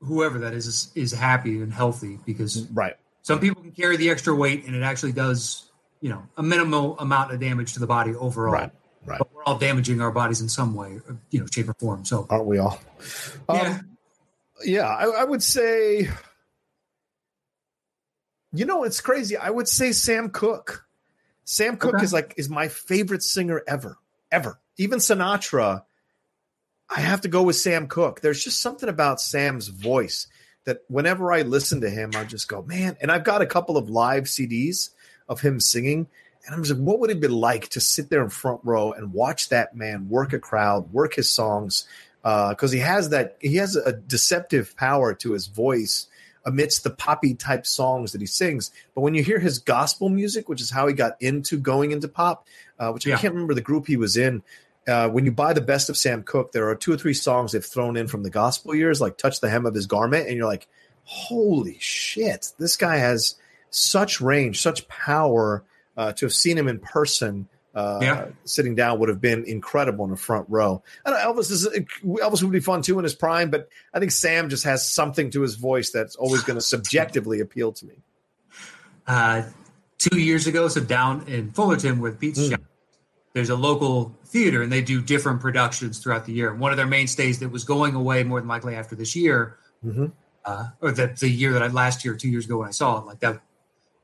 whoever 0.07 0.39
that 0.41 0.55
is, 0.55 0.67
is 0.67 0.93
is 0.95 1.13
happy 1.13 1.61
and 1.61 1.73
healthy 1.73 2.19
because 2.25 2.67
right. 2.71 2.95
Some 3.23 3.41
people 3.41 3.61
can 3.61 3.73
carry 3.73 3.97
the 3.97 4.09
extra 4.11 4.35
weight, 4.35 4.67
and 4.67 4.77
it 4.77 4.83
actually 4.83 5.11
does, 5.11 5.69
you 6.01 6.11
know, 6.11 6.23
a 6.37 6.43
minimal 6.45 6.97
amount 7.01 7.33
of 7.33 7.41
damage 7.41 7.75
to 7.75 7.81
the 7.81 7.87
body 7.87 8.15
overall. 8.15 8.53
Right. 8.53 8.71
Right. 9.05 9.19
But 9.19 9.33
we're 9.33 9.45
all 9.45 9.59
damaging 9.59 10.01
our 10.01 10.11
bodies 10.11 10.41
in 10.41 10.49
some 10.49 10.75
way, 10.75 11.01
you 11.31 11.41
know, 11.41 11.47
shape 11.53 11.69
or 11.69 11.75
form. 11.75 12.05
So 12.05 12.27
aren't 12.29 12.47
we 12.47 12.59
all? 12.59 12.81
Yeah. 13.49 13.61
Um, 13.61 13.97
yeah, 14.65 14.89
I, 14.89 15.23
I 15.23 15.25
would 15.25 15.43
say. 15.43 16.09
You 18.53 18.65
know, 18.65 18.85
it's 18.85 19.01
crazy. 19.01 19.37
I 19.37 19.51
would 19.51 19.69
say 19.69 19.93
Sam 19.93 20.31
Cooke. 20.31 20.87
Sam 21.45 21.77
Cooke 21.77 21.97
okay. 21.97 22.05
is 22.05 22.13
like 22.13 22.35
is 22.37 22.49
my 22.49 22.69
favorite 22.69 23.23
singer 23.23 23.63
ever, 23.69 23.99
ever. 24.33 24.59
Even 24.79 24.99
Sinatra. 24.99 25.83
I 26.89 27.01
have 27.01 27.23
to 27.23 27.29
go 27.29 27.43
with 27.43 27.57
Sam 27.57 27.89
Cooke. 27.89 28.21
There's 28.21 28.43
just 28.43 28.61
something 28.61 28.89
about 28.89 29.21
Sam's 29.21 29.69
voice 29.69 30.29
that 30.65 30.83
whenever 30.89 31.33
I 31.33 31.43
listen 31.43 31.81
to 31.81 31.91
him, 31.91 32.13
I 32.15 32.25
just 32.25 32.49
go, 32.49 32.63
man. 32.63 32.97
And 33.01 33.11
I've 33.11 33.25
got 33.25 33.43
a 33.43 33.47
couple 33.47 33.77
of 33.77 33.89
live 33.89 34.25
CDs 34.25 34.91
of 35.29 35.41
him 35.41 35.61
singing, 35.61 36.07
and 36.45 36.55
I'm 36.55 36.63
just 36.63 36.79
like, 36.79 36.87
what 36.87 37.01
would 37.01 37.11
it 37.11 37.21
be 37.21 37.29
like 37.29 37.69
to 37.71 37.81
sit 37.81 38.09
there 38.09 38.23
in 38.23 38.31
front 38.31 38.61
row 38.63 38.93
and 38.93 39.13
watch 39.13 39.49
that 39.49 39.75
man 39.75 40.09
work 40.09 40.33
a 40.33 40.39
crowd, 40.39 40.93
work 40.93 41.15
his 41.15 41.29
songs? 41.29 41.87
Because 42.23 42.73
uh, 42.73 42.75
he 42.75 42.81
has 42.81 43.11
that, 43.11 43.37
he 43.41 43.57
has 43.57 43.77
a 43.77 43.93
deceptive 43.93 44.77
power 44.77 45.15
to 45.15 45.33
his 45.33 45.47
voice 45.47 46.09
amidst 46.45 46.85
the 46.85 46.91
poppy 46.91 47.35
type 47.35 47.67
songs 47.67 48.13
that 48.13 48.21
he 48.21 48.27
sings. 48.27 48.71
But 48.95 49.01
when 49.01 49.15
you 49.15 49.23
hear 49.25 49.41
his 49.41 49.59
gospel 49.59 50.09
music, 50.09 50.49
which 50.49 50.61
is 50.61 50.71
how 50.71 50.87
he 50.87 50.95
got 50.95 51.21
into 51.21 51.59
going 51.59 51.91
into 51.91 52.07
pop, 52.07 52.47
uh, 52.79 52.93
which 52.93 53.07
yeah. 53.07 53.17
I 53.17 53.19
can't 53.19 53.35
remember 53.35 53.55
the 53.55 53.61
group 53.61 53.87
he 53.89 53.97
was 53.97 54.17
in. 54.17 54.43
Uh, 54.87 55.09
when 55.09 55.25
you 55.25 55.33
buy 55.33 55.53
the 55.53 55.61
best 55.61 55.89
of 55.89 55.97
Sam 55.97 56.23
Cooke, 56.23 56.53
there 56.53 56.69
are 56.69 56.77
two 56.77 56.93
or 56.93 56.97
three 56.97 57.15
songs 57.15 57.53
they've 57.53 57.65
thrown 57.65 57.97
in 57.97 58.07
from 58.07 58.23
the 58.23 58.31
gospel 58.31 58.75
years, 58.75 59.01
like 59.01 59.19
"Touch 59.19 59.41
the 59.41 59.49
Hem 59.49 59.67
of 59.67 59.75
His 59.75 59.87
Garment," 59.87 60.29
and 60.29 60.37
you're 60.37 60.47
like, 60.47 60.69
"Holy 61.05 61.77
shit! 61.81 62.53
This 62.59 62.77
guy 62.77 62.97
has 62.97 63.35
such 63.71 64.21
range, 64.21 64.63
such 64.63 64.89
power." 64.89 65.65
Uh, 65.99 66.13
to 66.13 66.27
have 66.27 66.33
seen 66.35 66.59
him 66.59 66.69
in 66.69 66.79
person, 66.79 67.49
uh, 67.77 67.99
yeah. 68.01 68.27
sitting 68.45 68.75
down 68.75 68.99
would 68.99 69.11
have 69.11 69.21
been 69.21 69.45
incredible 69.45 70.05
in 70.05 70.11
the 70.11 70.17
front 70.17 70.47
row. 70.49 70.83
And 71.05 71.15
Elvis 71.15 71.51
is 71.51 71.69
Elvis 72.03 72.43
would 72.43 72.53
be 72.53 72.61
fun 72.61 72.81
too 72.81 72.99
in 72.99 73.05
his 73.05 73.15
prime, 73.15 73.51
but 73.51 73.69
I 73.93 73.99
think 73.99 74.13
Sam 74.13 74.49
just 74.49 74.65
has 74.65 74.91
something 74.91 75.31
to 75.33 75.43
his 75.43 75.57
voice 75.57 75.91
that's 75.91 76.17
always 76.17 76.43
going 76.43 76.57
to 76.59 76.63
subjectively 76.63 77.41
appeal 77.41 77.73
to 77.73 77.87
me. 77.87 77.95
Uh, 79.07 79.43
two 79.99 80.19
years 80.19 80.47
ago, 80.47 80.69
so 80.69 80.81
down 80.81 81.27
in 81.29 81.51
Fullerton 81.51 82.01
with 82.01 82.19
Pete's 82.19 82.41
mm. 82.41 82.59
There's 83.37 83.51
a 83.51 83.55
local 83.55 84.17
theater 84.25 84.63
and 84.63 84.73
they 84.73 84.81
do 84.81 85.03
different 85.03 85.43
productions 85.43 85.99
throughout 85.99 86.25
the 86.25 86.33
year. 86.33 86.51
And 86.51 86.59
one 86.59 86.71
of 86.71 86.79
their 86.79 86.87
mainstays 86.87 87.39
that 87.41 87.51
was 87.51 87.65
going 87.65 87.95
away 87.95 88.25
more 88.25 88.41
than 88.41 88.49
likely 88.49 88.75
after 88.75 88.95
this 88.97 89.15
year, 89.15 89.59
mm-hmm. 89.85 90.07
uh, 90.47 90.69
or 90.81 90.91
the, 90.91 91.15
the 91.21 91.29
year 91.29 91.53
that 91.53 91.63
I 91.63 91.67
last 91.67 92.03
year, 92.03 92.15
two 92.15 92.31
years 92.31 92.47
ago 92.47 92.57
when 92.57 92.69
I 92.69 92.71
saw 92.71 92.99
it, 92.99 93.05
like 93.05 93.21
that 93.21 93.43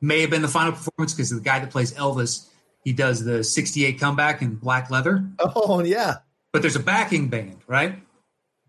may 0.03 0.21
have 0.21 0.29
been 0.29 0.43
the 0.43 0.49
final 0.49 0.73
performance 0.73 1.15
because 1.15 1.31
the 1.31 1.41
guy 1.41 1.61
that 1.61 1.71
plays 1.71 1.95
Elvis, 1.95 2.47
he 2.85 2.93
does 2.93 3.25
the 3.25 3.43
68 3.43 3.99
comeback 3.99 4.43
in 4.43 4.57
black 4.57 4.91
leather. 4.91 5.27
Oh, 5.39 5.83
yeah. 5.83 6.17
But 6.53 6.61
there's 6.61 6.77
a 6.77 6.81
backing 6.81 7.29
band, 7.29 7.63
right? 7.67 8.03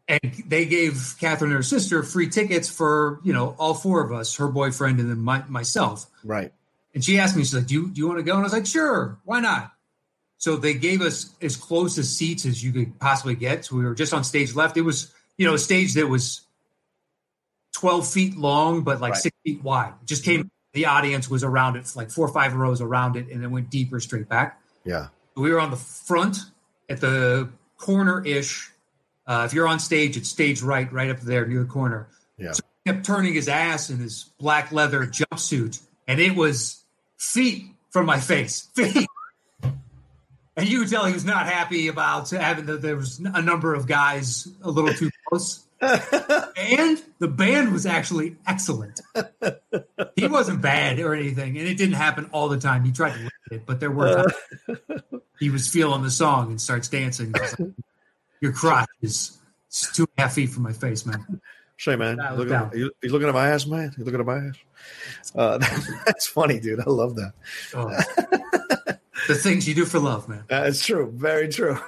And 0.08 0.44
they 0.48 0.64
gave 0.64 1.16
Catherine 1.20 1.52
and 1.52 1.58
her 1.58 1.64
sister 1.64 2.04
free 2.04 2.30
tickets 2.30 2.70
for, 2.70 3.20
you 3.26 3.34
know, 3.34 3.54
all 3.60 3.74
four 3.74 4.02
of 4.02 4.14
us, 4.14 4.38
her 4.38 4.48
boyfriend 4.48 5.02
and 5.02 5.10
then 5.10 5.20
my, 5.20 5.44
myself. 5.50 6.06
Right. 6.24 6.54
And 6.96 7.04
she 7.04 7.20
asked 7.20 7.36
me, 7.36 7.42
she's 7.42 7.54
like, 7.54 7.68
do 7.68 7.74
you, 7.74 7.90
do 7.90 8.00
you 8.00 8.08
want 8.08 8.20
to 8.20 8.24
go? 8.24 8.32
And 8.32 8.40
I 8.40 8.44
was 8.44 8.54
like, 8.54 8.66
sure, 8.66 9.20
why 9.26 9.42
not? 9.42 9.74
So 10.44 10.58
they 10.58 10.74
gave 10.74 11.00
us 11.00 11.34
as 11.42 11.56
close 11.56 11.98
as 11.98 12.14
seats 12.14 12.46
as 12.46 12.62
you 12.62 12.74
could 12.74 13.00
possibly 13.00 13.34
get. 13.34 13.64
So 13.64 13.78
we 13.78 13.86
were 13.86 13.96
just 13.96 14.14
on 14.14 14.26
stage 14.26 14.54
left. 14.54 14.76
It 14.76 14.82
was, 14.82 15.10
you 15.38 15.48
know, 15.48 15.54
a 15.54 15.58
stage 15.58 15.94
that 15.94 16.08
was 16.08 16.42
12 17.76 18.06
feet 18.06 18.36
long, 18.36 18.82
but 18.84 19.00
like 19.00 19.14
right. 19.14 19.22
six 19.22 19.38
feet 19.46 19.64
wide. 19.64 19.94
It 20.02 20.06
just 20.06 20.26
came 20.26 20.52
the 20.74 20.88
audience 20.88 21.30
was 21.30 21.46
around 21.46 21.78
it, 21.78 21.90
like 21.96 22.12
four 22.12 22.28
or 22.28 22.34
five 22.34 22.56
rows 22.56 22.82
around 22.82 23.16
it, 23.16 23.30
and 23.32 23.42
then 23.42 23.52
went 23.52 23.70
deeper 23.70 24.02
straight 24.02 24.28
back. 24.28 24.62
Yeah. 24.84 25.08
We 25.36 25.50
were 25.50 25.62
on 25.62 25.72
the 25.72 25.78
front 25.78 26.40
at 26.90 27.00
the 27.00 27.48
corner 27.78 28.22
ish. 28.26 28.70
Uh, 29.26 29.44
if 29.46 29.54
you're 29.54 29.70
on 29.70 29.80
stage, 29.80 30.18
it's 30.18 30.28
stage 30.28 30.62
right, 30.62 30.92
right 30.92 31.10
up 31.10 31.22
there 31.22 31.48
near 31.48 31.62
the 31.62 31.70
corner. 31.70 32.10
Yeah. 32.38 32.52
So 32.52 32.64
he 32.84 32.92
kept 32.92 33.06
turning 33.06 33.34
his 33.34 33.48
ass 33.48 33.90
in 33.90 34.00
his 34.00 34.26
black 34.40 34.74
leather 34.74 35.08
jumpsuit, 35.08 35.82
and 36.06 36.20
it 36.20 36.36
was 36.36 36.84
feet 37.18 37.68
from 37.92 38.06
my 38.06 38.20
face. 38.20 38.68
Feet. 38.76 39.08
And 40.56 40.68
you 40.68 40.82
could 40.82 40.90
tell 40.90 41.06
he 41.06 41.14
was 41.14 41.26
not 41.26 41.46
happy 41.46 41.88
about 41.88 42.30
having 42.30 42.66
that 42.68 42.82
there 42.82 42.96
was 42.96 43.20
a 43.20 43.42
number 43.42 43.74
of 43.74 43.88
guys 43.88 44.48
a 44.62 44.70
little 44.70 44.94
too 44.94 45.10
close 45.28 45.66
and 45.84 47.02
the 47.20 47.28
band 47.28 47.74
was 47.74 47.86
actually 47.86 48.38
excellent. 48.48 49.02
He 50.16 50.28
wasn't 50.28 50.62
bad 50.62 50.98
or 51.00 51.14
anything, 51.14 51.58
and 51.58 51.68
it 51.68 51.78
didn't 51.78 51.96
happen 51.96 52.30
all 52.32 52.48
the 52.48 52.58
time. 52.58 52.86
He 52.86 52.94
tried 52.94 53.12
to 53.12 53.18
limit 53.18 53.34
it, 53.52 53.66
but 53.66 53.82
there 53.82 53.92
were 53.92 54.24
times 54.24 55.22
he 55.40 55.50
was 55.50 55.68
feeling 55.68 56.02
the 56.04 56.12
song 56.12 56.52
and 56.52 56.62
starts 56.62 56.88
dancing. 56.88 57.34
Like, 57.34 57.52
Your 58.40 58.54
crotch 58.54 58.88
is 59.02 59.38
two 59.94 60.04
and 60.04 60.10
a 60.18 60.22
half 60.22 60.34
feet 60.36 60.52
from 60.52 60.64
my 60.64 60.72
face, 60.72 61.06
man. 61.06 61.42
Say, 61.78 61.98
man, 61.98 62.18
you 62.18 62.38
looking, 62.38 62.54
at, 62.54 62.76
you, 62.76 62.92
you 63.02 63.10
looking 63.10 63.28
at 63.28 63.34
my 63.34 63.50
ass, 63.50 63.66
man? 63.66 63.94
You 63.98 64.06
looking 64.06 64.22
at 64.22 64.26
my 64.26 64.38
ass? 64.38 64.56
Uh, 65.36 65.58
that's 66.06 66.28
funny, 66.28 66.62
dude. 66.62 66.80
I 66.80 66.90
love 66.90 67.16
that. 67.16 67.34
Oh. 67.74 68.78
the 69.28 69.36
things 69.36 69.68
you 69.68 69.76
do 69.76 69.86
for 69.86 70.00
love, 70.00 70.28
man. 70.28 70.44
That's 70.48 70.86
true. 70.86 71.12
Very 71.16 71.50
true. 71.50 71.78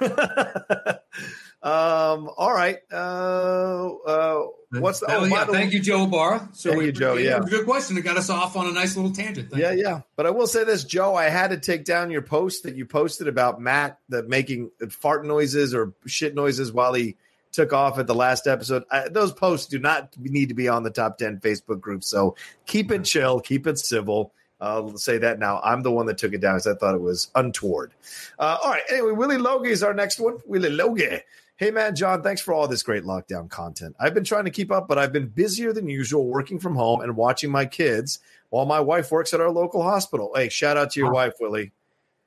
Um, 1.66 2.30
all 2.36 2.52
right. 2.52 2.78
Uh, 2.92 3.88
uh, 4.06 4.46
what's 4.70 5.00
the, 5.00 5.06
oh, 5.08 5.24
yeah, 5.24 5.46
thank 5.46 5.72
you, 5.72 5.80
Joe 5.80 6.06
Barr. 6.06 6.48
So 6.52 6.70
thank 6.70 6.78
we, 6.78 6.86
you, 6.86 6.92
Joe. 6.92 7.14
Yeah, 7.14 7.40
good 7.40 7.64
question. 7.64 7.96
It 7.98 8.02
got 8.02 8.16
us 8.16 8.30
off 8.30 8.56
on 8.56 8.68
a 8.68 8.72
nice 8.72 8.94
little 8.94 9.10
tangent. 9.10 9.50
Thank 9.50 9.60
yeah, 9.60 9.72
you. 9.72 9.82
yeah. 9.82 10.00
But 10.14 10.26
I 10.26 10.30
will 10.30 10.46
say 10.46 10.62
this, 10.62 10.84
Joe. 10.84 11.16
I 11.16 11.24
had 11.24 11.50
to 11.50 11.56
take 11.56 11.84
down 11.84 12.12
your 12.12 12.22
post 12.22 12.62
that 12.62 12.76
you 12.76 12.86
posted 12.86 13.26
about 13.26 13.60
Matt 13.60 13.98
that 14.10 14.28
making 14.28 14.70
fart 14.90 15.26
noises 15.26 15.74
or 15.74 15.92
shit 16.06 16.36
noises 16.36 16.70
while 16.70 16.94
he 16.94 17.16
took 17.50 17.72
off 17.72 17.98
at 17.98 18.06
the 18.06 18.14
last 18.14 18.46
episode. 18.46 18.84
I, 18.88 19.08
those 19.08 19.32
posts 19.32 19.66
do 19.66 19.80
not 19.80 20.14
need 20.16 20.50
to 20.50 20.54
be 20.54 20.68
on 20.68 20.84
the 20.84 20.90
top 20.90 21.18
ten 21.18 21.40
Facebook 21.40 21.80
group. 21.80 22.04
So 22.04 22.36
keep 22.66 22.92
it 22.92 23.02
chill, 23.02 23.40
keep 23.40 23.66
it 23.66 23.80
civil. 23.80 24.32
I'll 24.60 24.96
say 24.96 25.18
that 25.18 25.38
now. 25.38 25.60
I'm 25.62 25.82
the 25.82 25.90
one 25.90 26.06
that 26.06 26.18
took 26.18 26.32
it 26.32 26.40
down 26.40 26.54
because 26.56 26.66
I 26.66 26.74
thought 26.74 26.94
it 26.94 27.00
was 27.00 27.30
untoward. 27.34 27.92
Uh, 28.38 28.58
all 28.62 28.70
right. 28.70 28.82
Anyway, 28.90 29.12
Willie 29.12 29.38
Logie 29.38 29.70
is 29.70 29.82
our 29.82 29.94
next 29.94 30.18
one. 30.18 30.38
Willie 30.46 30.70
Logie. 30.70 31.20
Hey, 31.56 31.70
man, 31.70 31.96
John, 31.96 32.22
thanks 32.22 32.40
for 32.42 32.52
all 32.52 32.68
this 32.68 32.82
great 32.82 33.04
lockdown 33.04 33.48
content. 33.48 33.96
I've 33.98 34.12
been 34.12 34.24
trying 34.24 34.44
to 34.44 34.50
keep 34.50 34.70
up, 34.70 34.88
but 34.88 34.98
I've 34.98 35.12
been 35.12 35.28
busier 35.28 35.72
than 35.72 35.88
usual 35.88 36.26
working 36.26 36.58
from 36.58 36.74
home 36.74 37.00
and 37.00 37.16
watching 37.16 37.50
my 37.50 37.64
kids 37.64 38.18
while 38.50 38.66
my 38.66 38.80
wife 38.80 39.10
works 39.10 39.32
at 39.32 39.40
our 39.40 39.50
local 39.50 39.82
hospital. 39.82 40.32
Hey, 40.34 40.50
shout 40.50 40.76
out 40.76 40.90
to 40.92 41.00
your 41.00 41.10
wife, 41.10 41.34
Willie. 41.40 41.72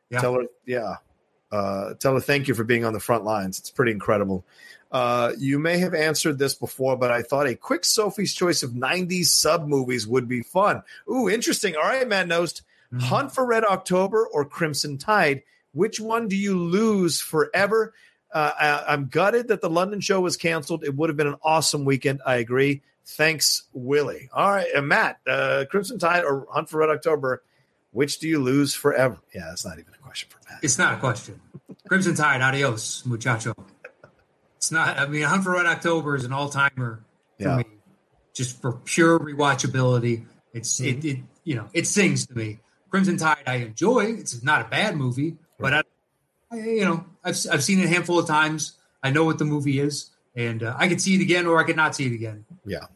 Yeah. 0.09 0.21
Tell 0.21 0.33
her, 0.33 0.45
yeah. 0.65 0.95
Uh, 1.51 1.93
tell 1.95 2.13
her 2.13 2.19
thank 2.19 2.47
you 2.47 2.53
for 2.53 2.63
being 2.63 2.85
on 2.85 2.93
the 2.93 2.99
front 2.99 3.23
lines. 3.23 3.59
It's 3.59 3.71
pretty 3.71 3.91
incredible. 3.91 4.45
Uh, 4.91 5.33
you 5.37 5.59
may 5.59 5.77
have 5.77 5.93
answered 5.93 6.39
this 6.39 6.55
before, 6.55 6.97
but 6.97 7.11
I 7.11 7.21
thought 7.21 7.47
a 7.47 7.55
quick 7.55 7.85
Sophie's 7.85 8.33
choice 8.33 8.63
of 8.63 8.71
90s 8.71 9.25
sub 9.25 9.67
movies 9.67 10.07
would 10.07 10.27
be 10.27 10.41
fun. 10.41 10.83
Ooh, 11.09 11.29
interesting. 11.29 11.75
All 11.75 11.83
right, 11.83 12.07
Matt 12.07 12.27
Knost. 12.27 12.61
Mm-hmm. 12.91 13.05
Hunt 13.05 13.31
for 13.31 13.45
Red 13.45 13.63
October 13.63 14.27
or 14.27 14.45
Crimson 14.45 14.97
Tide? 14.97 15.43
Which 15.73 15.99
one 15.99 16.27
do 16.27 16.35
you 16.35 16.57
lose 16.57 17.21
forever? 17.21 17.93
Uh, 18.33 18.81
I, 18.87 18.93
am 18.93 19.07
gutted 19.07 19.49
that 19.49 19.61
the 19.61 19.69
London 19.69 20.01
show 20.01 20.21
was 20.21 20.37
canceled. 20.37 20.83
It 20.83 20.95
would 20.95 21.09
have 21.09 21.17
been 21.17 21.27
an 21.27 21.37
awesome 21.43 21.85
weekend. 21.85 22.21
I 22.25 22.35
agree. 22.35 22.81
Thanks, 23.05 23.63
Willie. 23.73 24.29
All 24.33 24.49
right, 24.49 24.67
and 24.75 24.87
Matt, 24.87 25.19
uh, 25.27 25.65
Crimson 25.69 25.99
Tide 25.99 26.23
or 26.23 26.47
Hunt 26.51 26.69
for 26.69 26.77
Red 26.77 26.89
October, 26.89 27.43
which 27.91 28.19
do 28.19 28.27
you 28.27 28.39
lose 28.39 28.75
forever? 28.75 29.17
Yeah, 29.33 29.45
that's 29.49 29.65
not 29.65 29.79
even 29.79 29.93
a 29.93 30.03
question 30.03 30.29
for 30.29 30.39
Matt. 30.49 30.63
It's 30.63 30.77
not 30.77 30.95
a 30.95 30.97
question. 30.97 31.39
Crimson 31.87 32.15
Tide, 32.15 32.41
adios, 32.41 33.03
muchacho. 33.05 33.53
It's 34.59 34.71
not. 34.73 34.99
I 34.99 35.05
mean, 35.05 35.21
Hunt 35.21 35.45
for 35.45 35.53
Red 35.53 35.67
October 35.67 36.17
is 36.17 36.25
an 36.25 36.33
all 36.33 36.49
timer 36.49 37.01
for 37.37 37.43
yeah. 37.43 37.57
me, 37.57 37.63
just 38.33 38.61
for 38.61 38.73
pure 38.73 39.17
rewatchability. 39.17 40.25
It's 40.53 40.81
mm-hmm. 40.81 40.99
it, 40.99 41.05
it 41.05 41.17
you 41.45 41.55
know 41.55 41.69
it 41.71 41.87
sings 41.87 42.27
to 42.27 42.35
me. 42.35 42.59
Crimson 42.89 43.15
Tide, 43.15 43.43
I 43.47 43.55
enjoy. 43.55 44.15
It's 44.17 44.43
not 44.43 44.65
a 44.65 44.69
bad 44.69 44.97
movie, 44.97 45.37
but 45.57 45.73
I 45.73 45.83
you 46.57 46.83
know, 46.83 47.05
I've 47.23 47.37
I've 47.49 47.63
seen 47.63 47.79
it 47.79 47.85
a 47.85 47.87
handful 47.87 48.19
of 48.19 48.27
times. 48.27 48.73
I 49.01 49.11
know 49.11 49.23
what 49.23 49.37
the 49.37 49.45
movie 49.45 49.79
is, 49.79 50.09
and 50.35 50.61
uh, 50.61 50.75
I 50.77 50.89
could 50.89 51.01
see 51.01 51.15
it 51.15 51.21
again, 51.21 51.47
or 51.47 51.57
I 51.57 51.63
could 51.63 51.77
not 51.77 51.95
see 51.95 52.07
it 52.07 52.13
again. 52.13 52.43
Yeah. 52.65 52.87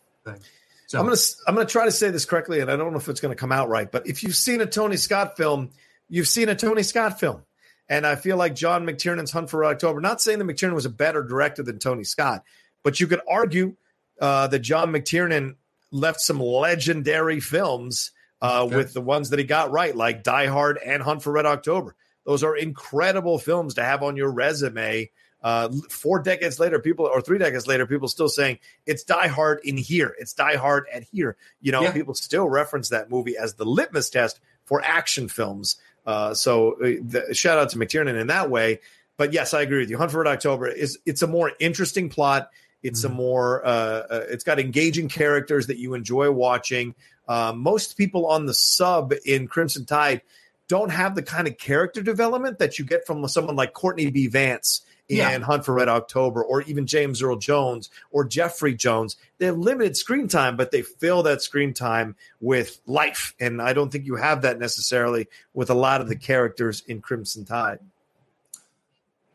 So 0.88 1.00
I'm 1.00 1.06
gonna 1.06 1.18
I'm 1.48 1.56
gonna 1.56 1.66
try 1.66 1.86
to 1.86 1.94
say 1.94 2.10
this 2.12 2.26
correctly, 2.26 2.60
and 2.60 2.70
I 2.70 2.76
don't 2.76 2.92
know 2.92 3.00
if 3.00 3.08
it's 3.08 3.22
gonna 3.22 3.36
come 3.36 3.54
out 3.54 3.70
right. 3.70 3.90
But 3.90 4.06
if 4.06 4.22
you've 4.22 4.36
seen 4.36 4.60
a 4.60 4.66
Tony 4.66 4.98
Scott 4.98 5.38
film, 5.38 5.70
you've 6.10 6.28
seen 6.28 6.50
a 6.50 6.56
Tony 6.56 6.84
Scott 6.84 7.22
film. 7.22 7.44
And 7.90 8.08
I 8.08 8.16
feel 8.16 8.38
like 8.38 8.56
John 8.56 8.86
McTiernan's 8.86 9.32
Hunt 9.32 9.50
for 9.50 9.60
Red 9.60 9.72
October, 9.72 10.00
not 10.00 10.22
saying 10.22 10.40
that 10.40 10.46
McTiernan 10.46 10.74
was 10.74 10.86
a 10.86 10.90
better 10.90 11.24
director 11.24 11.64
than 11.64 11.80
Tony 11.80 12.04
Scott, 12.04 12.44
but 12.82 13.00
you 13.00 13.08
could 13.08 13.22
argue 13.30 13.76
uh, 14.22 14.48
that 14.48 14.60
John 14.60 14.92
McTiernan 14.92 15.56
left 15.92 16.22
some 16.22 16.40
legendary 16.40 17.40
films 17.40 18.12
uh, 18.42 18.64
okay. 18.64 18.76
with 18.76 18.94
the 18.94 19.02
ones 19.02 19.30
that 19.30 19.40
he 19.40 19.46
got 19.46 19.72
right, 19.72 19.96
like 19.96 20.24
Die 20.24 20.48
Hard 20.48 20.78
and 20.84 21.02
Hunt 21.04 21.24
for 21.24 21.32
Red 21.32 21.46
October. 21.46 21.96
Those 22.26 22.44
are 22.44 22.56
incredible 22.56 23.38
films 23.38 23.76
to 23.76 23.84
have 23.84 24.04
on 24.04 24.18
your 24.18 24.32
resume. 24.32 25.10
Uh, 25.42 25.70
four 25.90 26.20
decades 26.20 26.60
later, 26.60 26.80
people 26.80 27.06
or 27.06 27.22
three 27.22 27.38
decades 27.38 27.68
later, 27.68 27.86
people 27.86 28.08
still 28.08 28.30
saying 28.30 28.60
it's 28.86 29.04
Die 29.04 29.28
Hard 29.28 29.60
in 29.64 29.76
here. 29.76 30.16
It's 30.18 30.34
Die 30.34 30.56
Hard 30.56 30.86
at 30.92 31.04
here. 31.04 31.36
You 31.62 31.74
know, 31.74 31.84
yeah. 31.84 31.92
people 31.92 32.14
still 32.14 32.48
reference 32.48 32.90
that 32.90 33.10
movie 33.10 33.38
as 33.38 33.56
the 33.56 33.66
litmus 33.66 34.10
test 34.10 34.40
for 34.64 34.82
action 34.82 35.28
films. 35.28 35.78
Uh, 36.06 36.34
so 36.34 36.74
uh, 36.74 37.00
the, 37.02 37.34
shout 37.34 37.58
out 37.58 37.70
to 37.70 37.78
McTiernan 37.78 38.20
in 38.20 38.28
that 38.28 38.50
way. 38.50 38.80
But 39.18 39.34
yes, 39.34 39.54
I 39.54 39.62
agree 39.62 39.80
with 39.80 39.90
you. 39.90 39.98
Hunt 39.98 40.12
for 40.12 40.24
Red 40.24 40.32
October 40.32 40.68
is 40.68 41.00
it's 41.06 41.22
a 41.22 41.28
more 41.28 41.52
interesting 41.60 42.10
plot. 42.10 42.50
It's 42.82 43.04
mm-hmm. 43.04 43.14
a 43.14 43.16
more 43.16 43.66
uh, 43.66 43.70
uh, 43.70 44.26
it's 44.30 44.44
got 44.44 44.60
engaging 44.60 45.08
characters 45.08 45.68
that 45.68 45.78
you 45.78 45.94
enjoy 45.94 46.32
watching. 46.32 46.96
Uh, 47.28 47.54
most 47.56 47.96
people 47.98 48.26
on 48.28 48.46
the 48.46 48.54
sub 48.54 49.14
in 49.26 49.48
Crimson 49.48 49.86
Tide 49.86 50.22
don't 50.68 50.90
have 50.90 51.16
the 51.16 51.24
kind 51.24 51.48
of 51.48 51.58
character 51.58 52.02
development 52.02 52.60
that 52.60 52.80
you 52.80 52.86
get 52.86 53.06
from 53.06 53.26
someone 53.28 53.56
like 53.56 53.74
Courtney 53.74 54.10
B. 54.10 54.28
Vance 54.28 54.82
yeah. 55.10 55.38
Hunt 55.40 55.66
for 55.66 55.74
Red 55.74 55.90
October, 55.90 56.44
or 56.44 56.62
even 56.64 56.88
James 56.88 57.22
Earl 57.22 57.38
Jones 57.38 57.90
or 58.12 58.26
Jeffrey 58.26 58.74
Jones. 58.74 59.18
They 59.38 59.46
have 59.48 59.58
limited 59.58 59.98
screen 59.98 60.28
time, 60.28 60.56
but 60.56 60.72
they 60.72 60.82
fill 60.82 61.24
that 61.24 61.42
screen 61.42 61.74
time 61.74 62.16
with 62.40 62.80
life. 62.86 63.34
And 63.40 63.62
I 63.62 63.74
don't 63.74 63.92
think 63.92 64.06
you 64.06 64.16
have 64.16 64.44
that 64.44 64.60
necessarily 64.60 65.28
with 65.54 65.70
a 65.70 65.76
lot 65.76 66.02
of 66.02 66.08
the 66.08 66.16
characters 66.16 66.84
in 66.88 67.02
Crimson 67.02 67.46
Tide. 67.46 67.80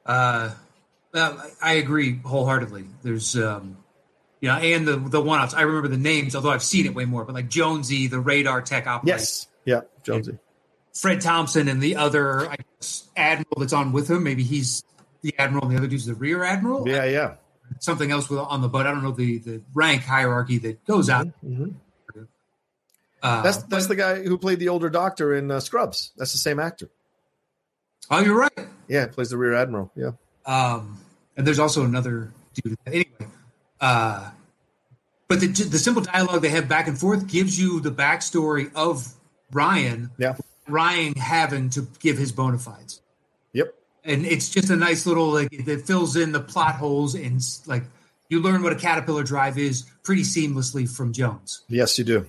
Uh, 0.07 0.51
I 1.15 1.73
agree 1.75 2.19
wholeheartedly. 2.25 2.85
There's, 3.03 3.37
um, 3.37 3.77
you 4.41 4.49
know, 4.49 4.57
and 4.57 4.87
the 4.87 4.97
the 4.97 5.21
one 5.21 5.41
offs. 5.41 5.53
I 5.53 5.63
remember 5.63 5.89
the 5.89 5.97
names, 5.97 6.35
although 6.35 6.51
I've 6.51 6.63
seen 6.63 6.87
it 6.87 6.95
way 6.95 7.05
more. 7.05 7.25
But 7.25 7.35
like 7.35 7.49
Jonesy, 7.49 8.07
the 8.07 8.21
radar 8.21 8.63
tech 8.63 8.87
operator. 8.87 9.19
Yes, 9.19 9.49
yeah, 9.65 9.81
Jonesy. 10.03 10.39
Fred 10.95 11.21
Thompson 11.21 11.69
and 11.69 11.81
the 11.81 11.97
other 11.97 12.49
I 12.49 12.57
guess, 12.57 13.09
admiral 13.17 13.59
that's 13.59 13.73
on 13.73 13.93
with 13.93 14.09
him. 14.09 14.23
Maybe 14.23 14.43
he's 14.43 14.85
the 15.23 15.35
admiral, 15.39 15.65
and 15.65 15.73
the 15.73 15.79
other 15.79 15.89
dude's 15.89 16.07
the 16.07 16.15
rear 16.15 16.45
admiral. 16.45 16.89
Yeah, 16.89 17.05
yeah. 17.05 17.35
Something 17.81 18.11
else 18.11 18.31
with 18.31 18.39
on 18.39 18.63
the 18.63 18.69
boat. 18.69 18.87
I 18.87 18.93
don't 18.93 19.03
know 19.03 19.13
the 19.13 19.39
the 19.39 19.63
rank 19.75 20.03
hierarchy 20.03 20.59
that 20.59 20.85
goes 20.85 21.11
out. 21.11 21.27
Mm-hmm. 21.27 21.65
mm-hmm. 21.65 21.73
Uh, 23.21 23.43
that's 23.43 23.59
that's 23.65 23.87
but, 23.87 23.89
the 23.89 23.97
guy 23.97 24.23
who 24.23 24.39
played 24.39 24.61
the 24.61 24.69
older 24.69 24.89
doctor 24.89 25.35
in 25.35 25.51
uh, 25.51 25.61
Scrubs. 25.61 26.13
That's 26.17 26.33
the 26.33 26.39
same 26.39 26.61
actor. 26.61 26.89
Oh, 28.11 28.21
you're 28.21 28.39
right. 28.39 28.69
Yeah, 28.87 29.07
plays 29.07 29.31
the 29.31 29.37
rear 29.37 29.55
admiral. 29.55 29.91
Yeah. 29.95 30.13
Um, 30.47 30.99
and 31.37 31.47
there's 31.47 31.59
also 31.59 31.85
another 31.85 32.33
dude. 32.55 32.77
Anyway, 32.87 33.07
uh, 33.81 34.31
but 35.27 35.41
the 35.41 35.49
the 35.49 35.79
simple 35.79 36.03
dialogue 36.03 36.43
they 36.43 36.49
have 36.49 36.69
back 36.69 36.89
and 36.89 36.99
forth 36.99 37.27
gives 37.27 37.61
you 37.61 37.81
the 37.81 37.91
backstory 37.91 38.71
of 38.75 39.15
Ryan. 39.53 40.11
Yeah. 40.17 40.37
Ryan 40.67 41.15
having 41.15 41.71
to 41.71 41.89
give 41.99 42.19
his 42.19 42.31
bona 42.33 42.59
fides. 42.59 43.01
And 44.09 44.25
it's 44.25 44.49
just 44.49 44.71
a 44.71 44.77
nice 44.77 45.05
little 45.05 45.29
like 45.29 45.51
that 45.67 45.87
fills 45.87 46.17
in 46.17 46.33
the 46.33 46.41
plot 46.41 46.77
holes 46.77 47.15
and 47.15 47.41
like 47.67 47.85
you 48.31 48.41
learn 48.41 48.63
what 48.63 48.73
a 48.73 48.77
caterpillar 48.77 49.23
drive 49.23 49.59
is 49.59 49.83
pretty 50.03 50.23
seamlessly 50.23 50.89
from 50.89 51.13
Jones. 51.13 51.63
Yes, 51.69 51.99
you 51.99 52.05
do. 52.05 52.27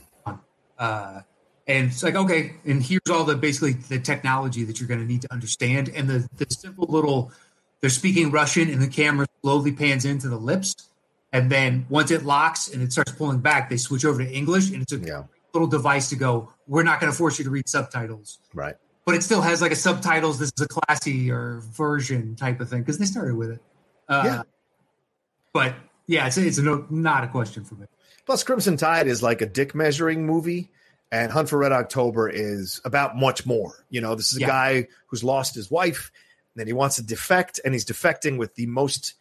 Uh, 0.77 1.21
and 1.67 1.87
it's 1.87 2.03
like 2.03 2.15
okay, 2.15 2.53
and 2.65 2.83
here's 2.83 3.09
all 3.09 3.23
the 3.23 3.35
basically 3.35 3.73
the 3.73 3.99
technology 3.99 4.63
that 4.65 4.79
you're 4.79 4.87
going 4.87 4.99
to 4.99 5.05
need 5.05 5.21
to 5.21 5.31
understand, 5.31 5.89
and 5.95 6.09
the 6.09 6.27
the 6.35 6.45
simple 6.49 6.85
little 6.89 7.31
they're 7.79 7.89
speaking 7.89 8.29
Russian, 8.29 8.69
and 8.69 8.81
the 8.81 8.87
camera 8.87 9.25
slowly 9.41 9.71
pans 9.71 10.03
into 10.03 10.27
the 10.27 10.37
lips, 10.37 10.73
and 11.31 11.49
then 11.49 11.85
once 11.89 12.11
it 12.11 12.23
locks 12.23 12.69
and 12.69 12.81
it 12.81 12.91
starts 12.91 13.11
pulling 13.13 13.39
back, 13.39 13.69
they 13.69 13.77
switch 13.77 14.03
over 14.03 14.23
to 14.23 14.29
English, 14.29 14.71
and 14.71 14.81
it's 14.81 14.91
a 14.91 14.97
yeah. 14.97 15.23
little 15.53 15.67
device 15.67 16.09
to 16.09 16.15
go 16.15 16.51
we're 16.67 16.83
not 16.83 16.99
going 16.99 17.11
to 17.11 17.17
force 17.17 17.39
you 17.39 17.45
to 17.45 17.51
read 17.51 17.67
subtitles. 17.67 18.39
Right. 18.53 18.75
But 19.05 19.15
it 19.15 19.23
still 19.23 19.41
has 19.41 19.61
like 19.61 19.71
a 19.71 19.75
subtitles. 19.75 20.39
This 20.39 20.51
is 20.55 20.61
a 20.61 20.67
classy 20.67 21.31
or 21.31 21.61
version 21.71 22.35
type 22.35 22.59
of 22.59 22.69
thing 22.69 22.81
because 22.81 22.97
they 22.97 23.05
started 23.05 23.35
with 23.35 23.51
it. 23.51 23.61
Uh, 24.07 24.21
yeah. 24.25 24.41
But 25.53 25.75
yeah, 26.07 26.27
it's, 26.27 26.37
it's 26.37 26.57
a 26.57 26.63
no, 26.63 26.85
not 26.89 27.23
a 27.23 27.27
question 27.27 27.63
for 27.63 27.75
me. 27.75 27.87
Plus, 28.25 28.43
Crimson 28.43 28.77
Tide 28.77 29.07
is 29.07 29.23
like 29.23 29.41
a 29.41 29.45
dick 29.47 29.73
measuring 29.73 30.25
movie, 30.25 30.69
and 31.11 31.31
Hunt 31.31 31.49
for 31.49 31.57
Red 31.57 31.71
October 31.71 32.29
is 32.29 32.81
about 32.85 33.17
much 33.17 33.45
more. 33.45 33.85
You 33.89 34.01
know, 34.01 34.15
this 34.15 34.31
is 34.31 34.37
a 34.37 34.41
yeah. 34.41 34.47
guy 34.47 34.87
who's 35.07 35.23
lost 35.23 35.55
his 35.55 35.71
wife, 35.71 36.11
and 36.53 36.59
then 36.59 36.67
he 36.67 36.73
wants 36.73 36.97
to 36.97 37.03
defect, 37.03 37.59
and 37.65 37.73
he's 37.73 37.85
defecting 37.85 38.37
with 38.37 38.55
the 38.55 38.67
most 38.67 39.15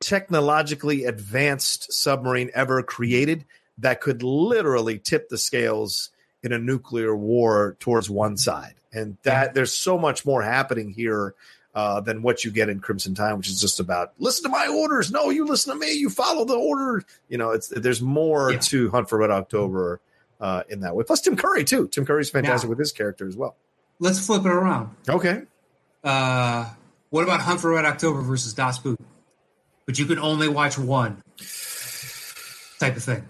technologically 0.00 1.04
advanced 1.04 1.92
submarine 1.92 2.50
ever 2.54 2.82
created 2.82 3.44
that 3.78 4.00
could 4.00 4.22
literally 4.22 4.98
tip 4.98 5.28
the 5.28 5.38
scales 5.38 6.10
in 6.42 6.52
a 6.52 6.58
nuclear 6.58 7.16
war 7.16 7.76
towards 7.80 8.08
one 8.08 8.36
side. 8.36 8.74
And 8.98 9.16
that 9.22 9.54
there's 9.54 9.72
so 9.72 9.96
much 9.98 10.26
more 10.26 10.42
happening 10.42 10.90
here 10.90 11.34
uh, 11.74 12.00
than 12.00 12.22
what 12.22 12.44
you 12.44 12.50
get 12.50 12.68
in 12.68 12.80
Crimson 12.80 13.14
Tide, 13.14 13.34
which 13.34 13.48
is 13.48 13.60
just 13.60 13.78
about 13.78 14.12
listen 14.18 14.42
to 14.44 14.48
my 14.48 14.66
orders. 14.66 15.12
No, 15.12 15.30
you 15.30 15.44
listen 15.46 15.72
to 15.72 15.78
me. 15.78 15.92
You 15.92 16.10
follow 16.10 16.44
the 16.44 16.56
order. 16.56 17.04
You 17.28 17.38
know, 17.38 17.50
it's 17.50 17.68
there's 17.68 18.02
more 18.02 18.52
yeah. 18.52 18.58
to 18.58 18.90
Hunt 18.90 19.08
for 19.08 19.18
Red 19.18 19.30
October 19.30 20.00
uh, 20.40 20.64
in 20.68 20.80
that 20.80 20.96
way. 20.96 21.04
Plus 21.04 21.20
Tim 21.20 21.36
Curry 21.36 21.64
too. 21.64 21.88
Tim 21.88 22.04
Curry's 22.04 22.30
fantastic 22.30 22.68
with 22.68 22.78
his 22.78 22.92
character 22.92 23.28
as 23.28 23.36
well. 23.36 23.56
Let's 24.00 24.24
flip 24.24 24.44
it 24.44 24.50
around. 24.50 24.94
Okay. 25.08 25.42
Uh, 26.02 26.70
what 27.10 27.22
about 27.22 27.40
Hunt 27.40 27.60
for 27.60 27.70
Red 27.70 27.84
October 27.84 28.22
versus 28.22 28.54
Das 28.54 28.78
Boot? 28.78 28.98
But 29.86 29.98
you 29.98 30.06
can 30.06 30.18
only 30.18 30.48
watch 30.48 30.78
one 30.78 31.22
type 32.78 32.96
of 32.96 33.02
thing. 33.02 33.24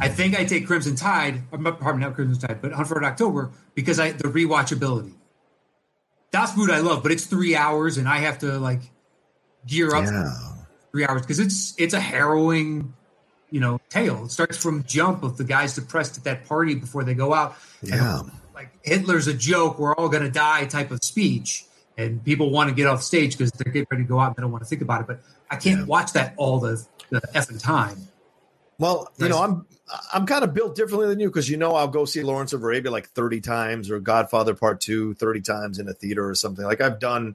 I 0.00 0.08
think 0.08 0.38
I 0.38 0.44
take 0.44 0.66
Crimson 0.66 0.96
Tide, 0.96 1.42
pardon, 1.50 2.00
not 2.00 2.14
Crimson 2.14 2.48
Tide, 2.48 2.60
but 2.60 2.72
Hunt 2.72 2.88
for 2.88 3.02
October 3.04 3.50
because 3.74 3.98
I 3.98 4.12
the 4.12 4.28
rewatchability. 4.28 5.12
Das 6.30 6.54
Boot 6.54 6.70
I 6.70 6.80
love, 6.80 7.02
but 7.02 7.12
it's 7.12 7.26
three 7.26 7.56
hours 7.56 7.96
and 7.96 8.08
I 8.08 8.18
have 8.18 8.38
to 8.40 8.58
like 8.58 8.80
gear 9.66 9.94
up 9.94 10.04
yeah. 10.04 10.32
three 10.92 11.06
hours 11.06 11.22
because 11.22 11.38
it's 11.38 11.74
it's 11.78 11.94
a 11.94 12.00
harrowing, 12.00 12.94
you 13.50 13.60
know, 13.60 13.80
tale. 13.88 14.26
It 14.26 14.30
starts 14.30 14.56
from 14.56 14.84
jump 14.84 15.22
of 15.22 15.36
the 15.36 15.44
guys 15.44 15.74
depressed 15.74 16.18
at 16.18 16.24
that 16.24 16.44
party 16.46 16.74
before 16.74 17.04
they 17.04 17.14
go 17.14 17.32
out. 17.32 17.56
Yeah. 17.82 18.20
And, 18.20 18.30
like 18.54 18.70
Hitler's 18.82 19.26
a 19.26 19.34
joke, 19.34 19.78
we're 19.78 19.94
all 19.94 20.08
gonna 20.08 20.30
die 20.30 20.66
type 20.66 20.90
of 20.90 21.02
speech. 21.02 21.64
And 21.96 22.22
people 22.22 22.50
want 22.50 22.68
to 22.68 22.74
get 22.74 22.86
off 22.86 23.02
stage 23.02 23.36
because 23.36 23.50
they're 23.52 23.72
getting 23.72 23.88
ready 23.90 24.04
to 24.04 24.08
go 24.08 24.20
out 24.20 24.28
and 24.28 24.36
they 24.36 24.42
don't 24.42 24.52
want 24.52 24.62
to 24.62 24.68
think 24.68 24.82
about 24.82 25.00
it. 25.00 25.08
But 25.08 25.20
I 25.50 25.56
can't 25.56 25.80
yeah. 25.80 25.86
watch 25.86 26.12
that 26.12 26.34
all 26.36 26.60
the, 26.60 26.84
the 27.10 27.20
effing 27.34 27.60
time. 27.60 28.08
Well, 28.78 29.12
you 29.18 29.28
know, 29.28 29.42
I'm 29.42 29.66
I'm 30.12 30.26
kind 30.26 30.44
of 30.44 30.54
built 30.54 30.76
differently 30.76 31.08
than 31.08 31.20
you 31.20 31.28
because 31.28 31.48
you 31.48 31.56
know 31.56 31.74
I'll 31.74 31.88
go 31.88 32.04
see 32.04 32.22
Lawrence 32.22 32.52
of 32.52 32.62
Arabia 32.62 32.90
like 32.90 33.08
30 33.10 33.40
times 33.40 33.90
or 33.90 33.98
Godfather 33.98 34.54
Part 34.54 34.80
2 34.80 35.14
30 35.14 35.40
times 35.40 35.78
in 35.78 35.88
a 35.88 35.92
theater 35.92 36.28
or 36.28 36.34
something. 36.34 36.64
Like 36.64 36.80
I've 36.80 37.00
done 37.00 37.34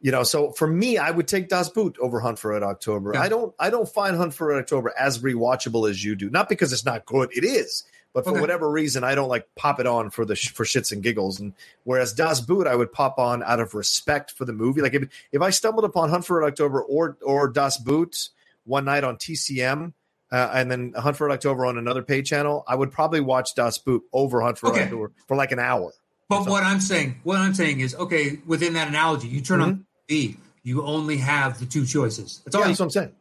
you 0.00 0.12
know, 0.12 0.22
so 0.22 0.52
for 0.52 0.66
me, 0.66 0.96
I 0.96 1.10
would 1.10 1.26
take 1.26 1.48
Das 1.48 1.70
Boot 1.70 1.96
over 2.00 2.20
Hunt 2.20 2.38
for 2.38 2.52
Red 2.52 2.62
October. 2.62 3.12
Yeah. 3.14 3.22
I 3.22 3.28
don't 3.28 3.54
I 3.58 3.70
don't 3.70 3.88
find 3.88 4.16
Hunt 4.16 4.34
for 4.34 4.48
Red 4.48 4.60
October 4.60 4.92
as 4.98 5.18
rewatchable 5.18 5.90
as 5.90 6.02
you 6.04 6.14
do. 6.14 6.30
Not 6.30 6.48
because 6.48 6.72
it's 6.72 6.84
not 6.84 7.04
good, 7.04 7.30
it 7.32 7.44
is. 7.44 7.84
But 8.14 8.24
for 8.24 8.30
okay. 8.30 8.40
whatever 8.40 8.70
reason, 8.70 9.04
I 9.04 9.14
don't 9.14 9.28
like 9.28 9.46
pop 9.54 9.80
it 9.80 9.86
on 9.86 10.10
for 10.10 10.24
the 10.24 10.34
for 10.34 10.64
shits 10.64 10.92
and 10.92 11.02
giggles. 11.02 11.40
And 11.40 11.52
whereas 11.84 12.12
Das 12.12 12.40
Boot, 12.40 12.66
I 12.66 12.74
would 12.74 12.92
pop 12.92 13.18
on 13.18 13.42
out 13.42 13.60
of 13.60 13.74
respect 13.74 14.30
for 14.30 14.44
the 14.44 14.52
movie. 14.52 14.80
Like 14.82 14.94
if 14.94 15.08
if 15.32 15.42
I 15.42 15.50
stumbled 15.50 15.84
upon 15.84 16.10
Hunt 16.10 16.24
for 16.24 16.40
Red 16.40 16.48
October 16.48 16.80
or 16.80 17.18
or 17.22 17.48
Das 17.48 17.76
Boot 17.76 18.30
one 18.64 18.84
night 18.84 19.02
on 19.02 19.16
TCM, 19.16 19.92
uh, 20.30 20.50
and 20.52 20.70
then 20.70 20.92
Hunt 20.96 21.16
for 21.16 21.26
Red 21.26 21.34
October 21.34 21.66
on 21.66 21.78
another 21.78 22.02
pay 22.02 22.22
channel, 22.22 22.64
I 22.66 22.74
would 22.74 22.92
probably 22.92 23.20
watch 23.20 23.54
Das 23.54 23.78
Boot 23.78 24.02
over 24.12 24.40
Hunt 24.42 24.58
for 24.58 24.70
okay. 24.70 24.84
October 24.84 25.12
for 25.26 25.36
like 25.36 25.52
an 25.52 25.58
hour. 25.58 25.92
But 26.28 26.46
what 26.46 26.62
I'm 26.62 26.80
saying, 26.80 27.20
what 27.24 27.38
I'm 27.38 27.54
saying 27.54 27.80
is, 27.80 27.94
okay, 27.94 28.38
within 28.46 28.74
that 28.74 28.88
analogy, 28.88 29.28
you 29.28 29.40
turn 29.40 29.60
mm-hmm. 29.60 29.68
on 29.70 29.86
the 30.08 30.36
you 30.62 30.84
only 30.84 31.16
have 31.16 31.58
the 31.58 31.66
two 31.66 31.86
choices. 31.86 32.42
That's 32.44 32.54
all. 32.54 32.62
Yeah, 32.62 32.68
that's 32.68 32.80
what 32.80 32.86
I'm 32.86 32.90
saying. 32.90 33.12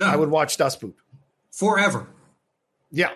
No. 0.00 0.06
I 0.06 0.16
would 0.16 0.30
watch 0.30 0.56
Das 0.56 0.74
Boot 0.74 0.96
forever. 1.52 2.08
Yeah. 2.90 3.10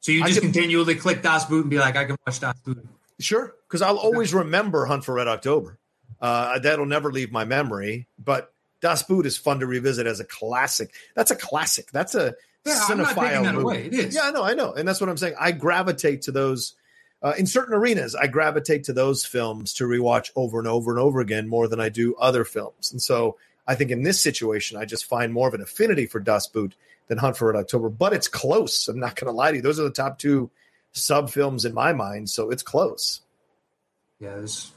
So 0.00 0.12
you 0.12 0.24
just 0.24 0.40
continually 0.40 0.94
click 0.94 1.22
Das 1.22 1.44
Boot 1.44 1.62
and 1.62 1.70
be 1.70 1.78
like, 1.78 1.96
I 1.96 2.06
can 2.06 2.16
watch 2.26 2.40
Das 2.40 2.58
Boot. 2.60 2.86
Sure, 3.20 3.54
because 3.66 3.82
I'll 3.82 3.98
always 3.98 4.32
remember 4.32 4.86
Hunt 4.86 5.04
for 5.04 5.14
Red 5.14 5.28
October. 5.28 5.78
Uh, 6.20 6.58
that'll 6.60 6.86
never 6.86 7.12
leave 7.12 7.30
my 7.30 7.44
memory. 7.44 8.06
But 8.18 8.52
Das 8.80 9.02
Boot 9.02 9.26
is 9.26 9.36
fun 9.36 9.60
to 9.60 9.66
revisit 9.66 10.06
as 10.06 10.20
a 10.20 10.24
classic. 10.24 10.92
That's 11.14 11.30
a 11.30 11.36
classic. 11.36 11.90
That's 11.90 12.14
a 12.14 12.34
yeah, 12.64 12.80
cinephile 12.88 13.54
movie. 13.54 13.86
It 13.86 13.94
is. 13.94 14.14
Yeah, 14.14 14.22
I 14.24 14.30
know, 14.30 14.44
I 14.44 14.54
know, 14.54 14.72
and 14.72 14.86
that's 14.86 15.00
what 15.00 15.10
I'm 15.10 15.16
saying. 15.16 15.34
I 15.38 15.52
gravitate 15.52 16.22
to 16.22 16.32
those 16.32 16.74
uh, 17.22 17.32
in 17.38 17.46
certain 17.46 17.74
arenas. 17.74 18.14
I 18.14 18.26
gravitate 18.26 18.84
to 18.84 18.92
those 18.92 19.24
films 19.24 19.74
to 19.74 19.84
rewatch 19.84 20.30
over 20.36 20.58
and 20.58 20.68
over 20.68 20.90
and 20.90 21.00
over 21.00 21.20
again 21.20 21.48
more 21.48 21.66
than 21.66 21.80
I 21.80 21.88
do 21.88 22.14
other 22.16 22.44
films. 22.44 22.92
And 22.92 23.02
so 23.02 23.36
I 23.66 23.74
think 23.74 23.90
in 23.90 24.02
this 24.02 24.20
situation, 24.20 24.78
I 24.78 24.84
just 24.84 25.06
find 25.06 25.32
more 25.32 25.48
of 25.48 25.54
an 25.54 25.60
affinity 25.60 26.06
for 26.06 26.20
Das 26.20 26.46
Boot 26.46 26.74
than 27.08 27.18
Hunt 27.18 27.36
for 27.36 27.50
Red 27.52 27.58
October. 27.58 27.88
But 27.88 28.12
it's 28.12 28.28
close. 28.28 28.86
I'm 28.88 29.00
not 29.00 29.16
going 29.16 29.26
to 29.26 29.36
lie 29.36 29.50
to 29.50 29.56
you; 29.56 29.62
those 29.62 29.80
are 29.80 29.84
the 29.84 29.90
top 29.90 30.18
two 30.18 30.50
sub 30.92 31.30
films 31.30 31.64
in 31.64 31.74
my 31.74 31.92
mind. 31.92 32.30
So 32.30 32.50
it's 32.50 32.62
close. 32.62 33.22
Yes. 34.20 34.72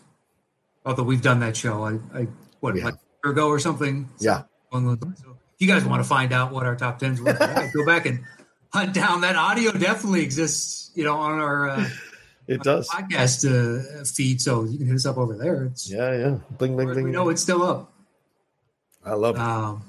Although 0.86 1.04
we've 1.04 1.22
done 1.22 1.40
that 1.42 1.56
show, 1.56 1.84
I, 1.84 2.20
I 2.20 2.28
what 2.60 2.76
Yeah. 2.76 2.86
like 2.86 2.96
ago 3.30 3.48
or 3.50 3.60
something. 3.60 4.10
Yeah. 4.20 4.44
along 4.72 4.88
those 4.88 5.02
lines. 5.02 5.20
So 5.24 5.32
if 5.32 5.62
you 5.62 5.68
guys 5.68 5.86
want 5.86 6.02
to 6.04 6.08
find 6.10 6.34
out 6.34 6.52
what 6.52 6.66
our 6.66 6.76
top 6.76 7.00
tens 7.00 7.22
were, 7.22 7.34
go 7.74 7.86
back 7.86 8.06
and 8.06 8.24
hunt 8.74 8.94
down 8.94 9.22
that 9.22 9.36
audio. 9.36 9.72
Definitely 9.72 10.22
exists, 10.24 10.92
you 10.96 11.04
know, 11.04 11.16
on 11.18 11.40
our 11.40 11.70
uh, 11.70 11.90
It 12.48 12.64
does. 12.64 12.90
podcast 12.90 13.46
uh, 13.46 14.04
feed. 14.06 14.42
So 14.42 14.64
you 14.64 14.78
can 14.78 14.88
hit 14.88 14.96
us 14.96 15.06
up 15.06 15.18
over 15.18 15.36
there. 15.38 15.66
It's 15.66 15.90
Yeah, 15.90 16.16
yeah. 16.18 16.38
Bling, 16.58 16.76
bling, 16.76 16.88
we 16.88 16.94
bling. 16.94 17.12
know 17.12 17.30
it's 17.30 17.42
still 17.42 17.62
up. 17.64 17.94
I 19.06 19.14
love 19.14 19.36
it. 19.36 19.42
Um, 19.42 19.84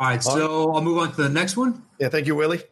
all 0.00 0.06
right, 0.08 0.22
so 0.22 0.72
I'll 0.72 0.80
move 0.82 0.98
on 0.98 1.10
to 1.12 1.22
the 1.22 1.28
next 1.28 1.56
one. 1.56 1.82
Yeah, 1.98 2.08
thank 2.08 2.26
you, 2.26 2.36
Willie. 2.36 2.62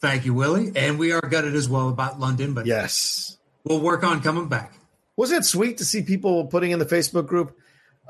Thank 0.00 0.24
you, 0.24 0.32
Willie. 0.34 0.70
And 0.76 0.98
we 0.98 1.12
are 1.12 1.20
gutted 1.20 1.54
as 1.54 1.68
well 1.68 1.88
about 1.88 2.20
London, 2.20 2.54
but 2.54 2.64
Yes. 2.66 3.36
we'll 3.64 3.80
work 3.80 4.04
on 4.04 4.22
coming 4.22 4.48
back. 4.48 4.72
Wasn't 5.16 5.40
it 5.40 5.44
sweet 5.44 5.78
to 5.78 5.84
see 5.84 6.02
people 6.02 6.46
putting 6.46 6.70
in 6.70 6.78
the 6.78 6.86
Facebook 6.86 7.26
group? 7.26 7.58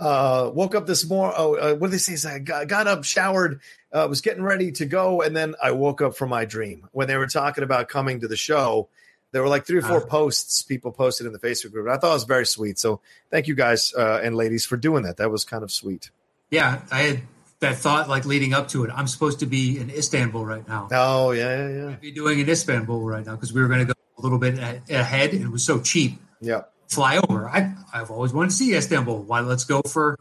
Uh, 0.00 0.50
woke 0.54 0.74
up 0.74 0.86
this 0.86 1.08
morning. 1.08 1.34
Oh, 1.38 1.54
uh, 1.56 1.74
what 1.74 1.90
did 1.90 2.00
they 2.00 2.16
say? 2.16 2.34
I 2.34 2.38
got, 2.38 2.66
got 2.68 2.86
up, 2.86 3.04
showered, 3.04 3.60
uh, 3.92 4.06
was 4.08 4.20
getting 4.22 4.42
ready 4.42 4.72
to 4.72 4.86
go, 4.86 5.20
and 5.20 5.36
then 5.36 5.54
I 5.62 5.72
woke 5.72 6.00
up 6.00 6.16
from 6.16 6.30
my 6.30 6.44
dream. 6.46 6.88
When 6.92 7.06
they 7.06 7.16
were 7.16 7.26
talking 7.26 7.62
about 7.64 7.88
coming 7.88 8.20
to 8.20 8.28
the 8.28 8.36
show, 8.36 8.88
there 9.32 9.42
were 9.42 9.48
like 9.48 9.66
three 9.66 9.78
or 9.78 9.82
four 9.82 10.02
Ah. 10.02 10.06
posts 10.06 10.62
people 10.62 10.90
posted 10.90 11.26
in 11.26 11.32
the 11.32 11.38
Facebook 11.38 11.72
group. 11.72 11.86
And 11.86 11.94
I 11.94 11.98
thought 11.98 12.10
it 12.10 12.14
was 12.14 12.24
very 12.24 12.46
sweet. 12.46 12.78
So 12.78 13.00
thank 13.30 13.46
you 13.46 13.54
guys 13.54 13.92
uh, 13.94 14.20
and 14.24 14.34
ladies 14.36 14.64
for 14.64 14.76
doing 14.76 15.02
that. 15.04 15.18
That 15.18 15.30
was 15.30 15.44
kind 15.44 15.62
of 15.62 15.70
sweet. 15.70 16.10
Yeah, 16.50 16.80
I 16.90 17.02
had 17.02 17.20
that 17.60 17.76
thought 17.76 18.08
like 18.08 18.24
leading 18.24 18.54
up 18.54 18.68
to 18.68 18.82
it. 18.84 18.90
I'm 18.92 19.06
supposed 19.06 19.38
to 19.40 19.46
be 19.46 19.78
in 19.78 19.90
Istanbul 19.90 20.44
right 20.46 20.66
now. 20.66 20.88
Oh 20.90 21.30
yeah, 21.32 21.68
yeah, 21.68 21.88
yeah, 21.90 21.96
Be 22.00 22.10
doing 22.10 22.40
in 22.40 22.48
Istanbul 22.48 23.02
right 23.02 23.24
now 23.24 23.36
because 23.36 23.52
we 23.52 23.60
were 23.60 23.68
going 23.68 23.80
to 23.80 23.84
go 23.86 23.92
a 24.18 24.22
little 24.22 24.38
bit 24.38 24.58
ahead. 24.58 25.32
and 25.34 25.44
It 25.44 25.48
was 25.50 25.62
so 25.62 25.78
cheap. 25.80 26.18
yeah. 26.40 26.62
Fly 26.90 27.16
over. 27.28 27.48
I 27.48 27.72
I've 27.94 28.10
always 28.10 28.32
wanted 28.32 28.50
to 28.50 28.56
see 28.56 28.74
Istanbul. 28.74 29.22
Why? 29.22 29.40
Let's 29.40 29.64
go 29.64 29.80
for. 29.82 30.18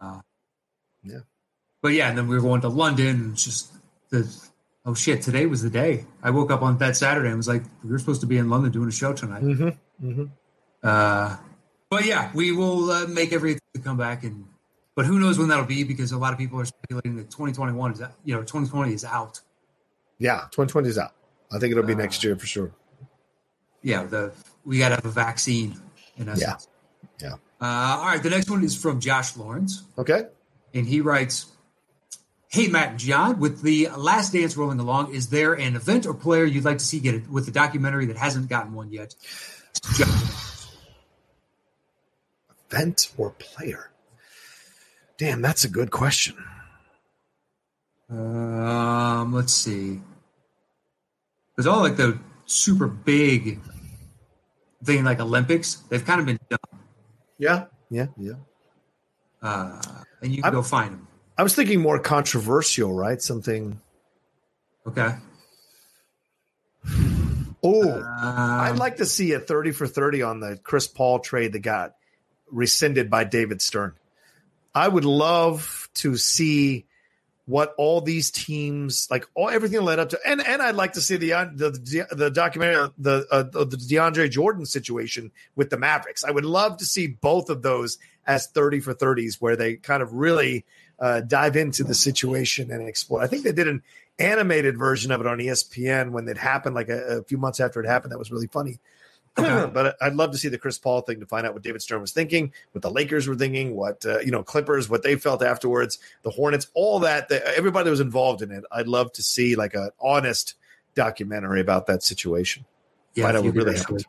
Uh, 0.00 0.20
Yeah. 1.04 1.20
But 1.82 1.92
yeah, 1.92 2.08
and 2.08 2.16
then 2.18 2.26
we 2.26 2.34
were 2.34 2.42
going 2.42 2.62
to 2.62 2.68
London. 2.68 3.06
And 3.06 3.36
just 3.36 3.72
the 4.10 4.26
oh 4.86 4.94
shit! 4.94 5.22
Today 5.22 5.46
was 5.46 5.62
the 5.62 5.70
day. 5.70 6.06
I 6.22 6.30
woke 6.30 6.50
up 6.50 6.62
on 6.62 6.78
that 6.78 6.96
Saturday 6.96 7.28
and 7.28 7.36
was 7.36 7.48
like, 7.48 7.62
we 7.84 7.90
were 7.90 7.98
supposed 7.98 8.22
to 8.22 8.26
be 8.26 8.38
in 8.38 8.48
London 8.48 8.72
doing 8.72 8.88
a 8.88 8.92
show 8.92 9.12
tonight. 9.12 9.42
Mm-hmm. 9.42 10.08
Mm-hmm. 10.10 10.24
Uh, 10.82 11.36
but 11.90 12.04
yeah, 12.06 12.30
we 12.34 12.52
will 12.52 12.90
uh, 12.90 13.06
make 13.06 13.32
everything 13.32 13.60
to 13.74 13.80
come 13.80 13.96
back 13.96 14.24
and. 14.24 14.46
But 14.94 15.04
who 15.04 15.20
knows 15.20 15.38
when 15.38 15.48
that'll 15.48 15.66
be? 15.66 15.84
Because 15.84 16.12
a 16.12 16.16
lot 16.16 16.32
of 16.32 16.38
people 16.38 16.58
are 16.58 16.64
speculating 16.64 17.16
that 17.16 17.24
2021 17.30 17.92
is, 17.92 18.00
out- 18.00 18.14
you 18.24 18.34
know, 18.34 18.40
2020 18.40 18.94
is 18.94 19.04
out. 19.04 19.42
Yeah, 20.18 20.38
2020 20.52 20.88
is 20.88 20.96
out. 20.96 21.12
I 21.52 21.58
think 21.58 21.72
it'll 21.72 21.84
be 21.84 21.92
Uh, 21.92 21.98
next 21.98 22.24
year 22.24 22.34
for 22.34 22.46
sure. 22.46 22.72
Yeah, 23.82 24.04
the 24.04 24.32
we 24.66 24.78
got 24.78 24.90
to 24.90 24.96
have 24.96 25.06
a 25.06 25.10
vaccine. 25.10 25.80
In 26.18 26.28
essence. 26.28 26.68
Yeah. 27.20 27.34
Uh, 27.60 27.98
all 28.00 28.06
right, 28.06 28.22
the 28.22 28.30
next 28.30 28.50
one 28.50 28.62
is 28.64 28.76
from 28.76 29.00
Josh 29.00 29.36
Lawrence, 29.36 29.82
Okay. 29.96 30.24
and 30.74 30.86
he 30.86 31.00
writes, 31.00 31.46
"Hey 32.48 32.68
Matt 32.68 32.90
and 32.90 32.98
John, 32.98 33.38
with 33.38 33.62
the 33.62 33.88
Last 33.96 34.32
Dance 34.32 34.56
rolling 34.56 34.78
along, 34.80 35.14
is 35.14 35.28
there 35.28 35.54
an 35.54 35.76
event 35.76 36.06
or 36.06 36.12
player 36.14 36.44
you'd 36.44 36.64
like 36.64 36.78
to 36.78 36.84
see 36.84 37.00
get 37.00 37.14
it 37.14 37.30
with 37.30 37.46
the 37.46 37.52
documentary 37.52 38.06
that 38.06 38.16
hasn't 38.16 38.48
gotten 38.48 38.72
one 38.74 38.92
yet?" 38.92 39.14
Event 42.70 43.12
or 43.16 43.30
player? 43.30 43.90
Damn, 45.18 45.40
that's 45.40 45.64
a 45.64 45.68
good 45.68 45.90
question. 45.90 46.36
Um, 48.10 49.32
let's 49.32 49.52
see. 49.52 50.00
There's 51.56 51.66
all 51.66 51.80
like 51.80 51.96
the 51.96 52.18
super 52.44 52.86
big 52.86 53.60
thing 54.84 55.04
like 55.04 55.20
Olympics. 55.20 55.76
They've 55.88 56.04
kind 56.04 56.20
of 56.20 56.26
been 56.26 56.38
done, 56.48 56.80
Yeah. 57.38 57.66
Yeah. 57.90 58.06
Yeah. 58.18 58.32
uh, 59.42 59.80
and 60.22 60.30
you 60.32 60.42
can 60.42 60.44
I'm- 60.46 60.52
go 60.54 60.62
find 60.62 60.92
them. 60.94 61.08
I 61.38 61.42
was 61.42 61.54
thinking 61.54 61.80
more 61.82 61.98
controversial, 61.98 62.92
right? 62.94 63.20
Something. 63.20 63.80
Okay. 64.86 65.14
Oh, 67.62 67.90
Um, 67.92 68.04
I'd 68.20 68.78
like 68.78 68.96
to 68.96 69.06
see 69.06 69.32
a 69.32 69.40
30 69.40 69.72
for 69.72 69.86
30 69.86 70.22
on 70.22 70.40
the 70.40 70.56
Chris 70.62 70.86
Paul 70.86 71.18
trade 71.18 71.52
that 71.52 71.60
got 71.60 71.94
rescinded 72.50 73.10
by 73.10 73.24
David 73.24 73.60
Stern. 73.60 73.94
I 74.74 74.86
would 74.88 75.04
love 75.04 75.88
to 75.94 76.16
see 76.16 76.86
what 77.46 77.74
all 77.78 78.00
these 78.00 78.30
teams 78.30 79.06
like 79.10 79.24
all 79.34 79.48
everything 79.48 79.80
led 79.80 80.00
up 80.00 80.08
to 80.08 80.18
and 80.26 80.44
and 80.44 80.60
I'd 80.60 80.74
like 80.74 80.94
to 80.94 81.00
see 81.00 81.16
the 81.16 81.30
the 81.54 81.70
the, 81.70 82.14
the 82.14 82.30
documentary 82.30 82.90
the 82.98 83.24
uh, 83.30 83.44
the 83.44 83.76
DeAndre 83.76 84.30
Jordan 84.30 84.66
situation 84.66 85.30
with 85.54 85.70
the 85.70 85.78
Mavericks. 85.78 86.24
I 86.24 86.32
would 86.32 86.44
love 86.44 86.78
to 86.78 86.84
see 86.84 87.06
both 87.06 87.48
of 87.48 87.62
those 87.62 87.98
as 88.26 88.48
30 88.48 88.80
for 88.80 88.94
30s 88.94 89.36
where 89.40 89.56
they 89.56 89.76
kind 89.76 90.02
of 90.02 90.12
really 90.12 90.64
uh, 90.98 91.20
dive 91.20 91.56
into 91.56 91.84
the 91.84 91.94
situation 91.94 92.70
and 92.70 92.88
explore. 92.88 93.22
I 93.22 93.26
think 93.26 93.44
they 93.44 93.52
did 93.52 93.68
an 93.68 93.82
animated 94.18 94.78
version 94.78 95.12
of 95.12 95.20
it 95.20 95.26
on 95.26 95.38
ESPN 95.38 96.10
when 96.10 96.26
it 96.28 96.38
happened, 96.38 96.74
like 96.74 96.88
a, 96.88 97.18
a 97.18 97.22
few 97.24 97.38
months 97.38 97.60
after 97.60 97.80
it 97.80 97.86
happened. 97.86 98.12
That 98.12 98.18
was 98.18 98.30
really 98.30 98.46
funny. 98.46 98.78
But 99.72 99.96
I'd 100.00 100.14
love 100.14 100.30
to 100.30 100.38
see 100.38 100.48
the 100.48 100.58
Chris 100.58 100.78
Paul 100.78 101.02
thing 101.02 101.20
to 101.20 101.26
find 101.26 101.46
out 101.46 101.52
what 101.52 101.62
David 101.62 101.82
Stern 101.82 102.00
was 102.00 102.12
thinking, 102.12 102.52
what 102.72 102.82
the 102.82 102.90
Lakers 102.90 103.28
were 103.28 103.34
thinking, 103.34 103.76
what 103.76 104.04
uh, 104.06 104.20
you 104.20 104.30
know 104.30 104.42
Clippers, 104.42 104.88
what 104.88 105.02
they 105.02 105.16
felt 105.16 105.42
afterwards, 105.42 105.98
the 106.22 106.30
Hornets, 106.30 106.68
all 106.74 107.00
that. 107.00 107.28
The, 107.28 107.46
everybody 107.56 107.84
that 107.84 107.90
was 107.90 108.00
involved 108.00 108.42
in 108.42 108.50
it. 108.50 108.64
I'd 108.72 108.88
love 108.88 109.12
to 109.12 109.22
see 109.22 109.54
like 109.54 109.74
an 109.74 109.90
honest 110.00 110.54
documentary 110.94 111.60
about 111.60 111.86
that 111.86 112.02
situation. 112.02 112.64
yeah, 113.14 113.24
find 113.24 113.36
if 113.36 113.40
out 113.40 113.44
you 113.44 113.50
what 113.50 113.58
could 113.58 113.66
really 113.66 113.78
happened. 113.78 114.06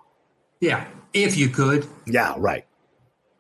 Yeah, 0.60 0.88
if 1.14 1.38
you 1.38 1.50
could. 1.50 1.86
Yeah, 2.06 2.36
right. 2.38 2.66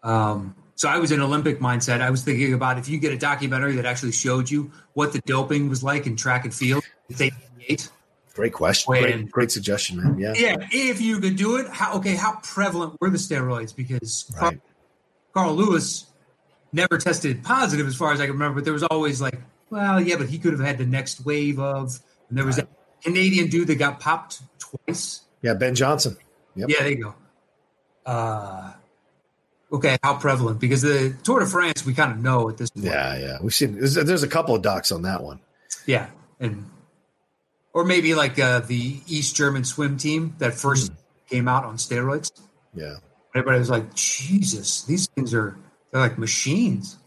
Um, 0.04 0.56
so 0.76 0.88
I 0.89 1.00
was 1.00 1.12
in 1.12 1.21
Olympic 1.21 1.60
mindset. 1.60 2.02
I 2.02 2.12
was 2.12 2.23
thinking 2.23 2.54
about 2.54 2.78
if 2.78 2.88
you 2.88 3.00
get 3.00 3.12
a 3.12 3.17
documentary 3.17 3.76
that 3.78 3.86
actually 3.86 4.12
showed 4.12 4.50
you 4.50 4.71
what 4.93 5.12
the 5.12 5.21
doping 5.21 5.69
was 5.69 5.84
like 5.84 6.06
in 6.06 6.15
track 6.15 6.45
and 6.45 6.54
field. 6.54 6.84
They 7.10 7.32
ate. 7.67 7.89
Great 8.38 8.54
question. 8.54 8.93
Great, 8.93 9.32
great 9.32 9.52
suggestion, 9.52 9.97
man. 9.97 10.19
Yeah, 10.19 10.34
Yeah, 10.36 10.56
if 10.71 11.02
you 11.02 11.19
could 11.19 11.36
do 11.38 11.58
it. 11.58 11.67
How, 11.69 11.95
okay, 11.95 12.15
how 12.15 12.36
prevalent 12.43 12.95
were 13.02 13.10
the 13.10 13.17
steroids? 13.17 13.76
Because 13.76 14.32
Carl, 14.38 14.52
right. 14.52 14.62
Carl 15.34 15.56
Lewis 15.56 16.06
never 16.71 17.00
tested 17.00 17.43
positive, 17.43 17.88
as 17.88 17.95
far 17.95 18.13
as 18.13 18.21
I 18.21 18.26
can 18.26 18.34
remember. 18.34 18.58
But 18.60 18.65
there 18.65 18.73
was 18.73 18.84
always 18.84 19.19
like, 19.19 19.39
well, 19.71 20.00
yeah, 20.00 20.17
but 20.17 20.30
he 20.30 20.38
could 20.38 20.54
have 20.54 20.62
had 20.62 20.78
the 20.78 20.86
next 20.86 21.26
wave 21.26 21.58
of. 21.60 22.00
And 22.30 22.38
there 22.38 22.45
was 22.45 22.58
Right. 22.60 22.67
that 22.69 23.04
Canadian 23.04 23.47
dude 23.50 23.69
that 23.69 23.76
got 23.80 24.00
popped 24.00 24.41
twice. 24.60 25.21
Yeah, 25.41 25.56
Ben 25.56 25.73
Johnson. 25.73 26.15
Yep. 26.56 26.69
Yeah, 26.69 26.76
there 26.80 26.89
you 26.91 27.04
go. 27.04 27.15
Uh, 28.06 28.73
okay, 29.71 29.97
how 30.04 30.15
prevalent? 30.15 30.60
Because 30.60 30.84
the 30.84 31.15
Tour 31.23 31.39
de 31.39 31.47
France, 31.47 31.86
we 31.88 31.95
kind 31.95 32.12
of 32.12 32.19
know 32.19 32.50
at 32.50 32.58
this 32.58 32.69
point. 32.69 32.86
Yeah, 32.86 33.17
yeah. 33.17 33.38
We've 33.41 33.54
seen. 33.54 33.80
There's, 33.80 33.95
there's 33.95 34.23
a 34.23 34.28
couple 34.28 34.54
of 34.54 34.62
docs 34.62 34.91
on 34.91 35.02
that 35.02 35.23
one. 35.23 35.39
Yeah, 35.88 36.08
and 36.39 36.69
or 37.78 37.84
maybe 37.84 38.16
like 38.16 38.40
uh, 38.40 38.60
the 38.62 39.00
East 39.06 39.36
German 39.36 39.63
swim 39.63 39.98
team 39.98 40.34
that 40.40 40.56
first 40.56 40.92
came 41.30 41.48
out 41.48 41.63
on 41.63 41.78
steroids. 41.78 42.32
Yeah. 42.74 42.96
Everybody 43.36 43.60
was 43.60 43.70
like, 43.70 43.94
"Jesus, 43.94 44.82
these 44.82 45.06
things 45.10 45.32
are 45.32 45.56
they're 45.92 46.02
like 46.02 46.18
machines." 46.18 46.98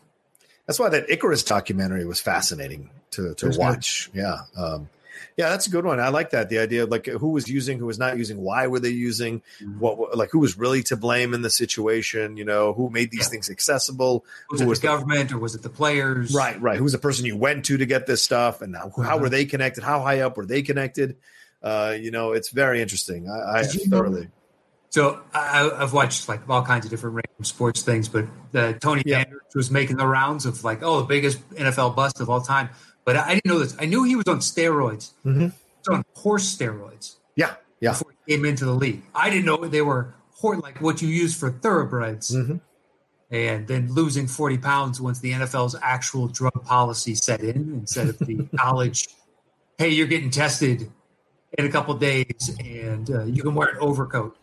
That's 0.68 0.78
why 0.78 0.88
that 0.90 1.10
Icarus 1.10 1.42
documentary 1.42 2.04
was 2.04 2.20
fascinating 2.20 2.88
to 3.10 3.34
to 3.34 3.48
good. 3.48 3.58
watch. 3.58 4.10
Yeah, 4.14 4.42
um, 4.56 4.88
yeah, 5.36 5.48
that's 5.50 5.66
a 5.66 5.70
good 5.70 5.84
one. 5.84 6.00
I 6.00 6.08
like 6.08 6.30
that. 6.30 6.48
The 6.48 6.58
idea 6.58 6.84
of 6.84 6.90
like 6.90 7.06
who 7.06 7.28
was 7.30 7.48
using, 7.48 7.78
who 7.78 7.86
was 7.86 7.98
not 7.98 8.16
using, 8.18 8.38
why 8.38 8.66
were 8.66 8.80
they 8.80 8.90
using, 8.90 9.42
what 9.78 9.98
what- 9.98 10.16
like 10.16 10.30
who 10.30 10.38
was 10.38 10.58
really 10.58 10.82
to 10.84 10.96
blame 10.96 11.34
in 11.34 11.42
the 11.42 11.50
situation? 11.50 12.36
You 12.36 12.44
know, 12.44 12.72
who 12.72 12.90
made 12.90 13.10
these 13.10 13.20
Yeah. 13.26 13.30
things 13.30 13.50
accessible? 13.50 14.24
Was 14.50 14.60
Who 14.60 14.66
it 14.66 14.68
was 14.70 14.80
the 14.80 14.86
the- 14.88 14.92
government 14.94 15.32
or 15.32 15.38
was 15.38 15.54
it 15.54 15.62
the 15.62 15.70
players? 15.70 16.32
Right, 16.34 16.60
right. 16.60 16.76
Who 16.76 16.84
was 16.84 16.92
the 16.92 16.98
person 16.98 17.24
you 17.26 17.36
went 17.36 17.64
to 17.66 17.76
to 17.76 17.86
get 17.86 18.06
this 18.06 18.22
stuff, 18.22 18.60
and 18.62 18.74
how, 18.76 18.90
how 18.96 19.02
Uh-huh. 19.02 19.18
were 19.18 19.28
they 19.28 19.44
connected? 19.44 19.84
How 19.84 20.00
high 20.00 20.20
up 20.20 20.36
were 20.36 20.46
they 20.46 20.62
connected? 20.62 21.16
Uh, 21.62 21.94
you 21.98 22.10
know, 22.10 22.32
it's 22.32 22.48
very 22.50 22.80
interesting. 22.80 23.28
I, 23.28 23.38
I 23.38 23.60
you 23.62 23.88
know- 23.88 23.98
thoroughly. 23.98 24.28
So 24.92 25.20
I, 25.32 25.70
I've 25.72 25.92
watched 25.92 26.28
like 26.28 26.48
all 26.50 26.64
kinds 26.64 26.84
of 26.84 26.90
different 26.90 27.14
random 27.14 27.44
sports 27.44 27.82
things, 27.82 28.08
but 28.08 28.24
uh, 28.54 28.72
Tony 28.72 29.04
Yeah. 29.06 29.22
Sanders 29.22 29.40
was 29.54 29.70
making 29.70 29.98
the 29.98 30.06
rounds 30.06 30.46
of 30.46 30.64
like, 30.64 30.82
oh, 30.82 30.98
the 31.02 31.06
biggest 31.06 31.48
NFL 31.50 31.94
bust 31.94 32.20
of 32.20 32.28
all 32.28 32.40
time. 32.40 32.70
But 33.12 33.16
I 33.26 33.34
didn't 33.34 33.46
know 33.46 33.58
this. 33.58 33.74
I 33.80 33.86
knew 33.86 34.04
he 34.04 34.14
was 34.14 34.26
on 34.28 34.38
steroids. 34.38 35.10
Mhm. 35.26 35.40
He 35.40 35.44
was 35.88 35.88
on 35.98 36.04
horse 36.14 36.56
steroids 36.56 37.16
Yeah, 37.34 37.54
yeah. 37.80 37.90
before 37.90 38.12
he 38.24 38.36
came 38.36 38.44
into 38.44 38.64
the 38.64 38.72
league. 38.74 39.02
I 39.14 39.30
didn't 39.30 39.46
know 39.46 39.56
they 39.66 39.82
were 39.82 40.14
hor- 40.34 40.58
like 40.58 40.80
what 40.80 41.02
you 41.02 41.08
use 41.08 41.34
for 41.34 41.50
thoroughbreds. 41.50 42.30
Mhm. 42.30 42.60
And 43.32 43.66
then 43.66 43.92
losing 43.92 44.28
40 44.28 44.58
pounds 44.58 45.00
once 45.00 45.18
the 45.18 45.32
NFL's 45.32 45.74
actual 45.82 46.28
drug 46.28 46.64
policy 46.64 47.16
set 47.16 47.40
in 47.40 47.74
instead 47.80 48.08
of 48.08 48.18
the 48.20 48.48
college, 48.56 49.08
hey, 49.78 49.88
you're 49.88 50.06
getting 50.06 50.30
tested 50.30 50.88
in 51.58 51.66
a 51.66 51.68
couple 51.68 51.94
days 51.94 52.50
and 52.64 53.10
uh, 53.10 53.24
you 53.24 53.42
can 53.42 53.54
wear 53.56 53.68
an 53.70 53.78
overcoat. 53.80 54.36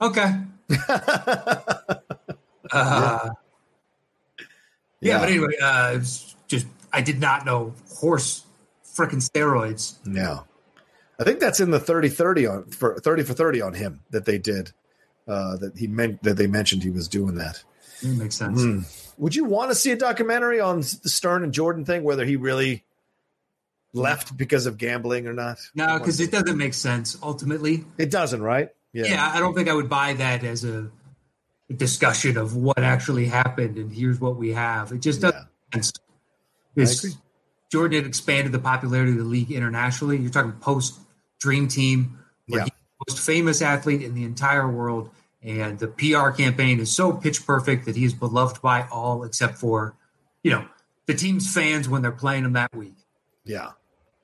Okay. 0.00 0.40
Uh, 2.72 3.28
yeah. 5.00 5.18
but 5.20 5.28
anyway, 5.28 5.54
uh, 5.62 5.92
it 5.94 5.98
was 5.98 6.33
I 6.94 7.00
did 7.00 7.20
not 7.20 7.44
know 7.44 7.74
horse 7.96 8.44
freaking 8.84 9.22
steroids. 9.22 9.94
No. 10.06 10.44
I 11.18 11.24
think 11.24 11.40
that's 11.40 11.60
in 11.60 11.70
the 11.70 11.80
30 11.80 12.08
30 12.08 12.46
on 12.46 12.64
for 12.66 12.98
30 12.98 13.22
for 13.24 13.34
30 13.34 13.60
on 13.62 13.74
him 13.74 14.00
that 14.10 14.24
they 14.24 14.38
did. 14.38 14.72
Uh, 15.26 15.56
that 15.56 15.76
he 15.78 15.86
meant 15.86 16.22
that 16.22 16.36
they 16.36 16.46
mentioned 16.46 16.82
he 16.82 16.90
was 16.90 17.08
doing 17.08 17.36
that. 17.36 17.62
It 18.02 18.08
makes 18.08 18.34
sense. 18.34 18.60
Mm. 18.60 19.14
Would 19.16 19.34
you 19.34 19.44
want 19.44 19.70
to 19.70 19.74
see 19.74 19.90
a 19.90 19.96
documentary 19.96 20.60
on 20.60 20.80
the 20.80 21.08
Stern 21.08 21.42
and 21.42 21.52
Jordan 21.52 21.84
thing, 21.86 22.02
whether 22.04 22.26
he 22.26 22.36
really 22.36 22.84
left 23.94 24.36
because 24.36 24.66
of 24.66 24.76
gambling 24.76 25.26
or 25.26 25.32
not? 25.32 25.58
No, 25.74 25.98
because 25.98 26.20
it 26.20 26.30
doesn't 26.30 26.58
make 26.58 26.74
sense 26.74 27.16
ultimately. 27.22 27.84
It 27.96 28.10
doesn't, 28.10 28.42
right? 28.42 28.68
Yeah. 28.92 29.06
yeah, 29.06 29.32
I 29.32 29.40
don't 29.40 29.54
think 29.54 29.68
I 29.68 29.74
would 29.74 29.88
buy 29.88 30.12
that 30.12 30.44
as 30.44 30.64
a 30.64 30.90
discussion 31.74 32.36
of 32.36 32.54
what 32.54 32.78
actually 32.78 33.26
happened 33.26 33.78
and 33.78 33.92
here's 33.92 34.20
what 34.20 34.36
we 34.36 34.52
have. 34.52 34.92
It 34.92 34.98
just 34.98 35.20
doesn't 35.22 35.40
yeah. 35.40 35.46
make 35.74 35.84
sense. 35.84 36.03
Jordan 37.70 37.98
had 37.98 38.06
expanded 38.06 38.52
the 38.52 38.58
popularity 38.58 39.12
of 39.12 39.18
the 39.18 39.24
league 39.24 39.50
internationally. 39.50 40.18
You're 40.18 40.30
talking 40.30 40.52
post 40.52 40.98
Dream 41.40 41.68
Team, 41.68 42.18
yeah. 42.46 42.66
most 43.08 43.20
famous 43.20 43.62
athlete 43.62 44.02
in 44.02 44.14
the 44.14 44.24
entire 44.24 44.68
world, 44.68 45.10
and 45.42 45.78
the 45.78 45.88
PR 45.88 46.30
campaign 46.30 46.80
is 46.80 46.94
so 46.94 47.12
pitch 47.12 47.46
perfect 47.46 47.84
that 47.86 47.96
he 47.96 48.04
is 48.04 48.14
beloved 48.14 48.62
by 48.62 48.86
all 48.90 49.24
except 49.24 49.58
for, 49.58 49.94
you 50.42 50.50
know, 50.50 50.64
the 51.06 51.14
team's 51.14 51.52
fans 51.52 51.88
when 51.88 52.02
they're 52.02 52.12
playing 52.12 52.44
him 52.44 52.54
that 52.54 52.74
week. 52.74 52.96
Yeah. 53.44 53.72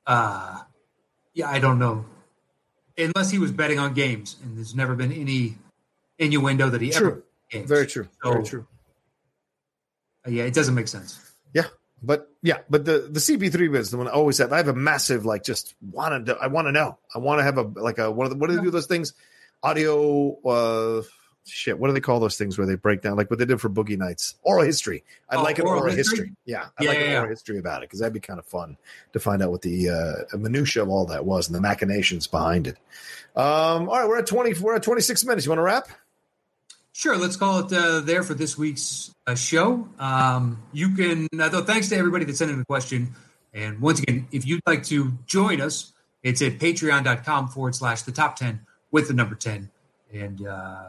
Uh, 0.06 0.60
yeah, 1.34 1.48
I 1.48 1.58
don't 1.58 1.78
know. 1.78 2.04
Unless 2.96 3.30
he 3.30 3.38
was 3.38 3.52
betting 3.52 3.78
on 3.78 3.94
games, 3.94 4.36
and 4.42 4.56
there's 4.56 4.74
never 4.74 4.94
been 4.94 5.12
any 5.12 5.56
innuendo 6.18 6.70
that 6.70 6.80
he 6.80 6.90
true. 6.90 7.06
ever. 7.06 7.24
Games. 7.50 7.68
Very 7.68 7.86
true. 7.86 8.08
So, 8.22 8.32
Very 8.32 8.44
true. 8.44 8.66
Uh, 10.26 10.30
yeah, 10.30 10.44
it 10.44 10.54
doesn't 10.54 10.74
make 10.74 10.88
sense. 10.88 11.18
Yeah, 11.52 11.64
but 12.02 12.30
yeah, 12.42 12.58
but 12.68 12.84
the 12.84 13.08
the 13.10 13.20
CP3 13.20 13.76
is 13.76 13.90
the 13.90 13.98
one 13.98 14.08
I 14.08 14.12
always 14.12 14.38
have. 14.38 14.52
I 14.52 14.56
have 14.58 14.68
a 14.68 14.74
massive 14.74 15.24
like 15.24 15.44
just 15.44 15.74
wanted 15.80 16.26
to. 16.26 16.36
I 16.36 16.46
want 16.46 16.68
to 16.68 16.72
know. 16.72 16.98
I 17.14 17.18
want 17.18 17.40
to 17.40 17.44
have 17.44 17.58
a 17.58 17.62
like 17.62 17.98
a 17.98 18.10
what? 18.10 18.26
Are 18.26 18.30
the, 18.30 18.36
what 18.36 18.50
do 18.50 18.56
they 18.56 18.62
do 18.62 18.70
those 18.70 18.86
things? 18.86 19.12
Audio. 19.62 20.38
uh 20.42 21.02
shit, 21.44 21.78
what 21.78 21.88
do 21.88 21.94
they 21.94 22.00
call 22.00 22.20
those 22.20 22.36
things 22.36 22.58
where 22.58 22.66
they 22.66 22.74
break 22.74 23.02
down 23.02 23.16
like 23.16 23.30
what 23.30 23.38
they 23.38 23.44
did 23.44 23.60
for 23.60 23.68
Boogie 23.68 23.98
Nights? 23.98 24.36
Oral 24.42 24.64
history. 24.64 25.04
I'd 25.28 25.38
oh, 25.38 25.42
like 25.42 25.58
an 25.58 25.66
oral, 25.66 25.82
oral 25.82 25.94
history? 25.94 26.18
history? 26.18 26.36
Yeah, 26.44 26.66
I'd 26.78 26.84
yeah, 26.84 26.88
like 26.88 26.98
yeah, 26.98 27.04
an 27.04 27.12
oral 27.12 27.24
yeah. 27.24 27.30
history 27.30 27.58
about 27.58 27.82
it 27.82 27.88
because 27.88 28.00
that'd 28.00 28.12
be 28.12 28.20
kind 28.20 28.38
of 28.38 28.46
fun 28.46 28.76
to 29.12 29.20
find 29.20 29.42
out 29.42 29.50
what 29.50 29.62
the 29.62 29.90
uh, 29.90 30.36
minutia 30.36 30.82
of 30.82 30.88
all 30.88 31.06
that 31.06 31.24
was 31.24 31.48
and 31.48 31.54
the 31.54 31.60
machinations 31.60 32.26
behind 32.26 32.66
it. 32.66 32.76
Um, 33.36 33.88
all 33.88 33.98
right, 33.98 34.08
we're 34.08 34.18
at 34.18 34.26
twenty. 34.26 34.58
We're 34.58 34.76
at 34.76 34.82
twenty 34.82 35.02
six 35.02 35.24
minutes. 35.24 35.46
You 35.46 35.50
want 35.50 35.58
to 35.58 35.64
wrap? 35.64 35.88
Sure, 37.00 37.16
let's 37.16 37.36
call 37.36 37.60
it 37.60 37.72
uh, 37.72 38.00
there 38.00 38.22
for 38.22 38.34
this 38.34 38.58
week's 38.58 39.14
uh, 39.26 39.34
show. 39.34 39.88
Um, 39.98 40.62
you 40.70 40.94
can, 40.94 41.28
uh, 41.40 41.48
though, 41.48 41.64
thanks 41.64 41.88
to 41.88 41.96
everybody 41.96 42.26
that 42.26 42.36
sent 42.36 42.50
in 42.50 42.60
a 42.60 42.64
question. 42.66 43.14
And 43.54 43.80
once 43.80 44.00
again, 44.00 44.28
if 44.32 44.46
you'd 44.46 44.60
like 44.66 44.84
to 44.88 45.12
join 45.24 45.62
us, 45.62 45.94
it's 46.22 46.42
at 46.42 46.58
patreon.com 46.58 47.48
forward 47.48 47.74
slash 47.74 48.02
the 48.02 48.12
top 48.12 48.36
10 48.36 48.60
with 48.90 49.08
the 49.08 49.14
number 49.14 49.34
10. 49.34 49.70
And 50.12 50.46
uh, 50.46 50.88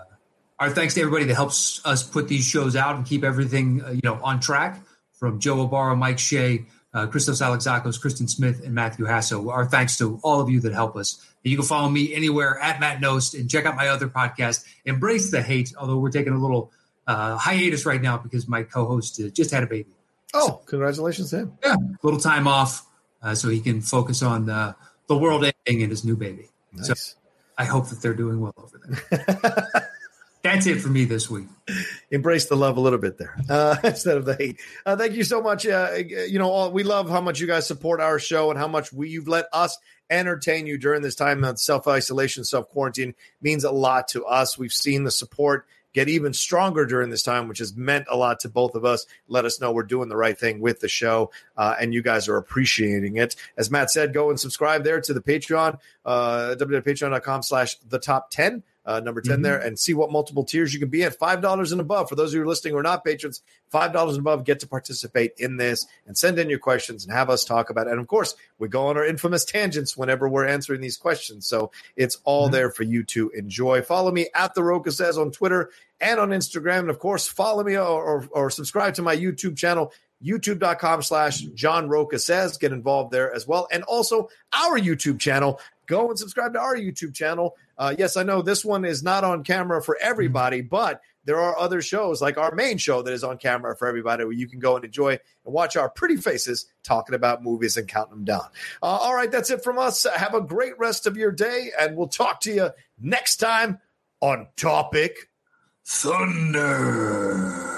our 0.60 0.70
thanks 0.72 0.96
to 0.96 1.00
everybody 1.00 1.24
that 1.28 1.36
helps 1.36 1.80
us 1.86 2.04
put 2.04 2.28
these 2.28 2.46
shows 2.46 2.76
out 2.76 2.98
and 2.98 3.06
keep 3.06 3.24
everything 3.24 3.82
uh, 3.82 3.92
you 3.92 4.02
know 4.04 4.20
on 4.22 4.42
track. 4.42 4.82
From 5.14 5.40
Joe 5.40 5.66
Obara, 5.66 5.98
Mike 5.98 6.20
Shea, 6.20 6.66
uh, 6.94 7.08
Christos 7.08 7.42
Alexakos, 7.42 8.00
Kristen 8.00 8.28
Smith, 8.28 8.64
and 8.64 8.74
Matthew 8.74 9.06
Hasso. 9.06 9.52
Our 9.52 9.66
thanks 9.66 9.98
to 9.98 10.20
all 10.24 10.42
of 10.42 10.50
you 10.50 10.60
that 10.62 10.74
help 10.74 10.96
us. 10.96 11.26
You 11.44 11.58
can 11.58 11.66
follow 11.66 11.90
me 11.90 12.14
anywhere 12.14 12.60
at 12.60 12.80
Matt 12.80 13.02
Knost 13.02 13.40
and 13.40 13.50
check 13.50 13.66
out 13.66 13.76
my 13.76 13.88
other 13.88 14.08
podcast, 14.08 14.66
Embrace 14.86 15.32
the 15.32 15.42
Hate. 15.42 15.74
Although 15.78 15.98
we're 15.98 16.12
taking 16.12 16.34
a 16.34 16.38
little 16.38 16.72
uh, 17.08 17.38
hiatus 17.38 17.86
right 17.86 18.02
now 18.02 18.18
because 18.18 18.48
my 18.48 18.64
co-host 18.64 19.20
uh, 19.20 19.30
just 19.30 19.52
had 19.52 19.64
a 19.64 19.68
baby. 19.68 19.90
Oh, 20.34 20.48
so, 20.48 20.54
congratulations 20.66 21.32
to 21.32 21.40
him! 21.40 21.54
Yeah, 21.64 21.76
a 21.76 22.06
little 22.06 22.20
time 22.20 22.48
off 22.48 22.86
uh, 23.22 23.36
so 23.36 23.50
he 23.50 23.60
can 23.60 23.82
focus 23.82 24.22
on 24.22 24.46
the 24.46 24.76
the 25.08 25.18
world 25.18 25.44
ending 25.44 25.84
and 25.84 25.92
his 25.92 26.06
new 26.06 26.16
baby. 26.16 26.50
Nice. 26.72 26.88
So 26.88 27.18
I 27.58 27.66
hope 27.66 27.90
that 27.90 28.02
they're 28.02 28.14
doing 28.14 28.40
well 28.40 28.54
over 28.58 28.80
there. 29.10 29.90
That's 30.44 30.66
it 30.66 30.82
for 30.82 30.90
me 30.90 31.06
this 31.06 31.30
week. 31.30 31.48
Embrace 32.10 32.46
the 32.46 32.56
love 32.56 32.78
a 32.78 32.80
little 32.80 33.00
bit 33.00 33.18
there 33.18 33.36
uh, 33.50 33.78
instead 33.84 34.18
of 34.18 34.26
the 34.26 34.36
hate. 34.36 34.60
Uh, 34.86 34.96
thank 34.96 35.14
you 35.14 35.24
so 35.24 35.42
much. 35.42 35.66
Uh, 35.68 35.94
you 35.96 36.40
know, 36.40 36.50
all, 36.50 36.72
we 36.72 36.84
love 36.84 37.10
how 37.10 37.22
much 37.22 37.40
you 37.40 37.48
guys 37.48 37.68
support 37.68 38.02
our 38.02 38.18
show 38.18 38.50
and 38.50 38.60
how 38.60 38.68
much 38.68 38.92
we, 38.92 39.10
you've 39.10 39.28
let 39.28 39.46
us 39.54 39.78
entertain 40.10 40.66
you 40.66 40.78
during 40.78 41.02
this 41.02 41.16
time 41.16 41.44
of 41.44 41.60
self 41.60 41.88
isolation, 41.88 42.44
self 42.44 42.68
quarantine. 42.70 43.14
Means 43.42 43.64
a 43.64 43.72
lot 43.72 44.08
to 44.10 44.26
us. 44.26 44.58
We've 44.58 44.74
seen 44.74 45.04
the 45.04 45.12
support 45.12 45.68
get 45.94 46.10
even 46.10 46.34
stronger 46.34 46.86
during 46.86 47.10
this 47.10 47.24
time, 47.24 47.48
which 47.48 47.60
has 47.60 47.76
meant 47.76 48.08
a 48.10 48.16
lot 48.16 48.40
to 48.40 48.50
both 48.50 48.76
of 48.76 48.86
us. 48.86 49.06
Let 49.28 49.46
us 49.46 49.60
know 49.60 49.72
we're 49.72 49.84
doing 49.84 50.10
the 50.10 50.18
right 50.18 50.38
thing 50.38 50.60
with 50.60 50.80
the 50.80 50.88
show, 50.88 51.32
uh, 51.58 51.76
and 51.80 51.94
you 51.94 52.02
guys 52.02 52.28
are 52.28 52.38
appreciating 52.38 53.18
it. 53.18 53.36
As 53.58 53.70
Matt 53.70 53.92
said, 53.92 54.14
go 54.14 54.30
and 54.30 54.40
subscribe 54.40 54.84
there 54.84 55.02
to 55.02 55.14
the 55.14 55.22
Patreon, 55.22 55.80
uh, 56.06 56.56
www.patreon.com 56.58 57.44
slash 57.44 57.76
the 57.80 58.00
top 58.00 58.32
10 58.32 58.64
uh, 58.86 59.00
number 59.00 59.22
10 59.22 59.34
mm-hmm. 59.34 59.42
there 59.44 59.60
and 59.60 59.78
see 59.78 59.94
what 59.94 60.12
multiple 60.12 60.44
tiers 60.44 60.74
you 60.74 60.80
can 60.80 60.90
be 60.90 61.04
at 61.04 61.18
$5 61.18 61.72
and 61.72 61.82
above. 61.82 62.10
For 62.10 62.16
those 62.16 62.30
of 62.30 62.36
you 62.36 62.40
who 62.40 62.46
are 62.46 62.50
listening 62.50 62.74
who 62.74 62.80
are 62.80 62.84
not 62.84 63.06
patrons, 63.06 63.42
$5 63.74 64.10
and 64.10 64.20
above 64.20 64.44
get 64.44 64.60
to 64.62 64.68
participate 64.68 65.34
in 65.38 65.58
this 65.58 65.86
and 66.08 66.18
send 66.18 66.40
in 66.40 66.50
your 66.50 66.60
questions 66.60 67.06
and 67.06 67.14
have 67.14 67.30
us 67.30 67.46
talk 67.46 67.70
about 67.70 67.88
it. 67.88 67.92
And 67.92 68.00
of 68.00 68.08
course, 68.08 68.36
we 68.60 68.68
go 68.68 68.88
on 68.88 68.98
our 68.98 69.06
infamous 69.06 69.46
tangents 69.46 69.96
whenever 69.96 70.28
we're 70.28 70.48
answering 70.48 70.82
these 70.82 70.98
questions. 70.98 71.48
So 71.48 71.72
it's 71.96 72.18
all 72.24 72.46
mm-hmm. 72.46 72.54
there 72.54 72.72
for 72.72 72.84
you 72.84 73.04
to 73.06 73.30
enjoy. 73.30 73.82
Follow 73.82 74.12
me 74.12 74.28
at 74.34 74.56
The 74.56 74.64
Rocha 74.64 74.92
Says 74.92 75.18
on 75.18 75.32
Twitter 75.32 75.70
and 76.00 76.20
on 76.20 76.30
Instagram. 76.30 76.80
And 76.80 76.90
of 76.90 77.00
course, 77.00 77.28
follow 77.28 77.64
me 77.64 77.78
or, 77.78 78.04
or, 78.04 78.28
or 78.32 78.50
subscribe 78.50 78.96
to 78.96 79.02
my 79.02 79.16
YouTube 79.16 79.58
channel 79.58 79.94
youtube.com 80.24 81.02
slash 81.02 81.40
John 81.40 81.90
Rocha 81.90 82.20
says. 82.20 82.58
Get 82.58 82.72
involved 82.72 83.12
there 83.12 83.34
as 83.34 83.48
well. 83.48 83.68
And 83.72 83.84
also 83.84 84.30
our 84.54 84.80
YouTube 84.80 85.20
channel. 85.20 85.60
Go 85.92 86.10
and 86.10 86.18
subscribe 86.18 86.54
to 86.54 86.60
our 86.62 86.78
YouTube 86.78 87.14
channel. 87.14 87.58
Uh, 87.78 87.94
yes, 87.98 88.16
I 88.16 88.24
know 88.24 88.42
this 88.42 88.64
one 88.64 88.86
is 88.86 89.04
not 89.04 89.26
on 89.26 89.44
camera 89.44 89.84
for 89.84 89.98
everybody, 90.02 90.62
but 90.62 91.02
there 91.26 91.42
are 91.42 91.60
other 91.60 91.82
shows 91.82 92.22
like 92.22 92.38
our 92.38 92.56
main 92.56 92.78
show 92.78 93.02
that 93.02 93.12
is 93.12 93.26
on 93.26 93.38
camera 93.38 93.76
for 93.76 93.90
everybody 93.90 94.24
where 94.24 94.32
you 94.32 94.48
can 94.48 94.60
go 94.60 94.78
and 94.78 94.86
enjoy 94.86 95.12
and 95.12 95.54
watch 95.54 95.76
our 95.76 95.90
pretty 95.90 96.16
faces 96.16 96.68
talking 96.82 97.14
about 97.14 97.44
movies 97.44 97.76
and 97.76 97.90
counting 97.90 98.16
them 98.16 98.24
down. 98.24 98.46
Uh, 98.82 98.86
all 98.86 99.14
right, 99.14 99.30
that's 99.30 99.50
it 99.50 99.66
from 99.66 99.78
us. 99.78 100.08
Have 100.16 100.34
a 100.34 100.40
great 100.40 100.80
rest 100.80 101.08
of 101.08 101.18
your 101.18 101.34
day, 101.34 101.72
and 101.78 101.98
we'll 101.98 102.08
talk 102.08 102.40
to 102.40 102.54
you 102.54 102.70
next 102.98 103.36
time 103.36 103.78
on 104.22 104.48
Topic 104.56 105.30
Thunder. 105.86 107.71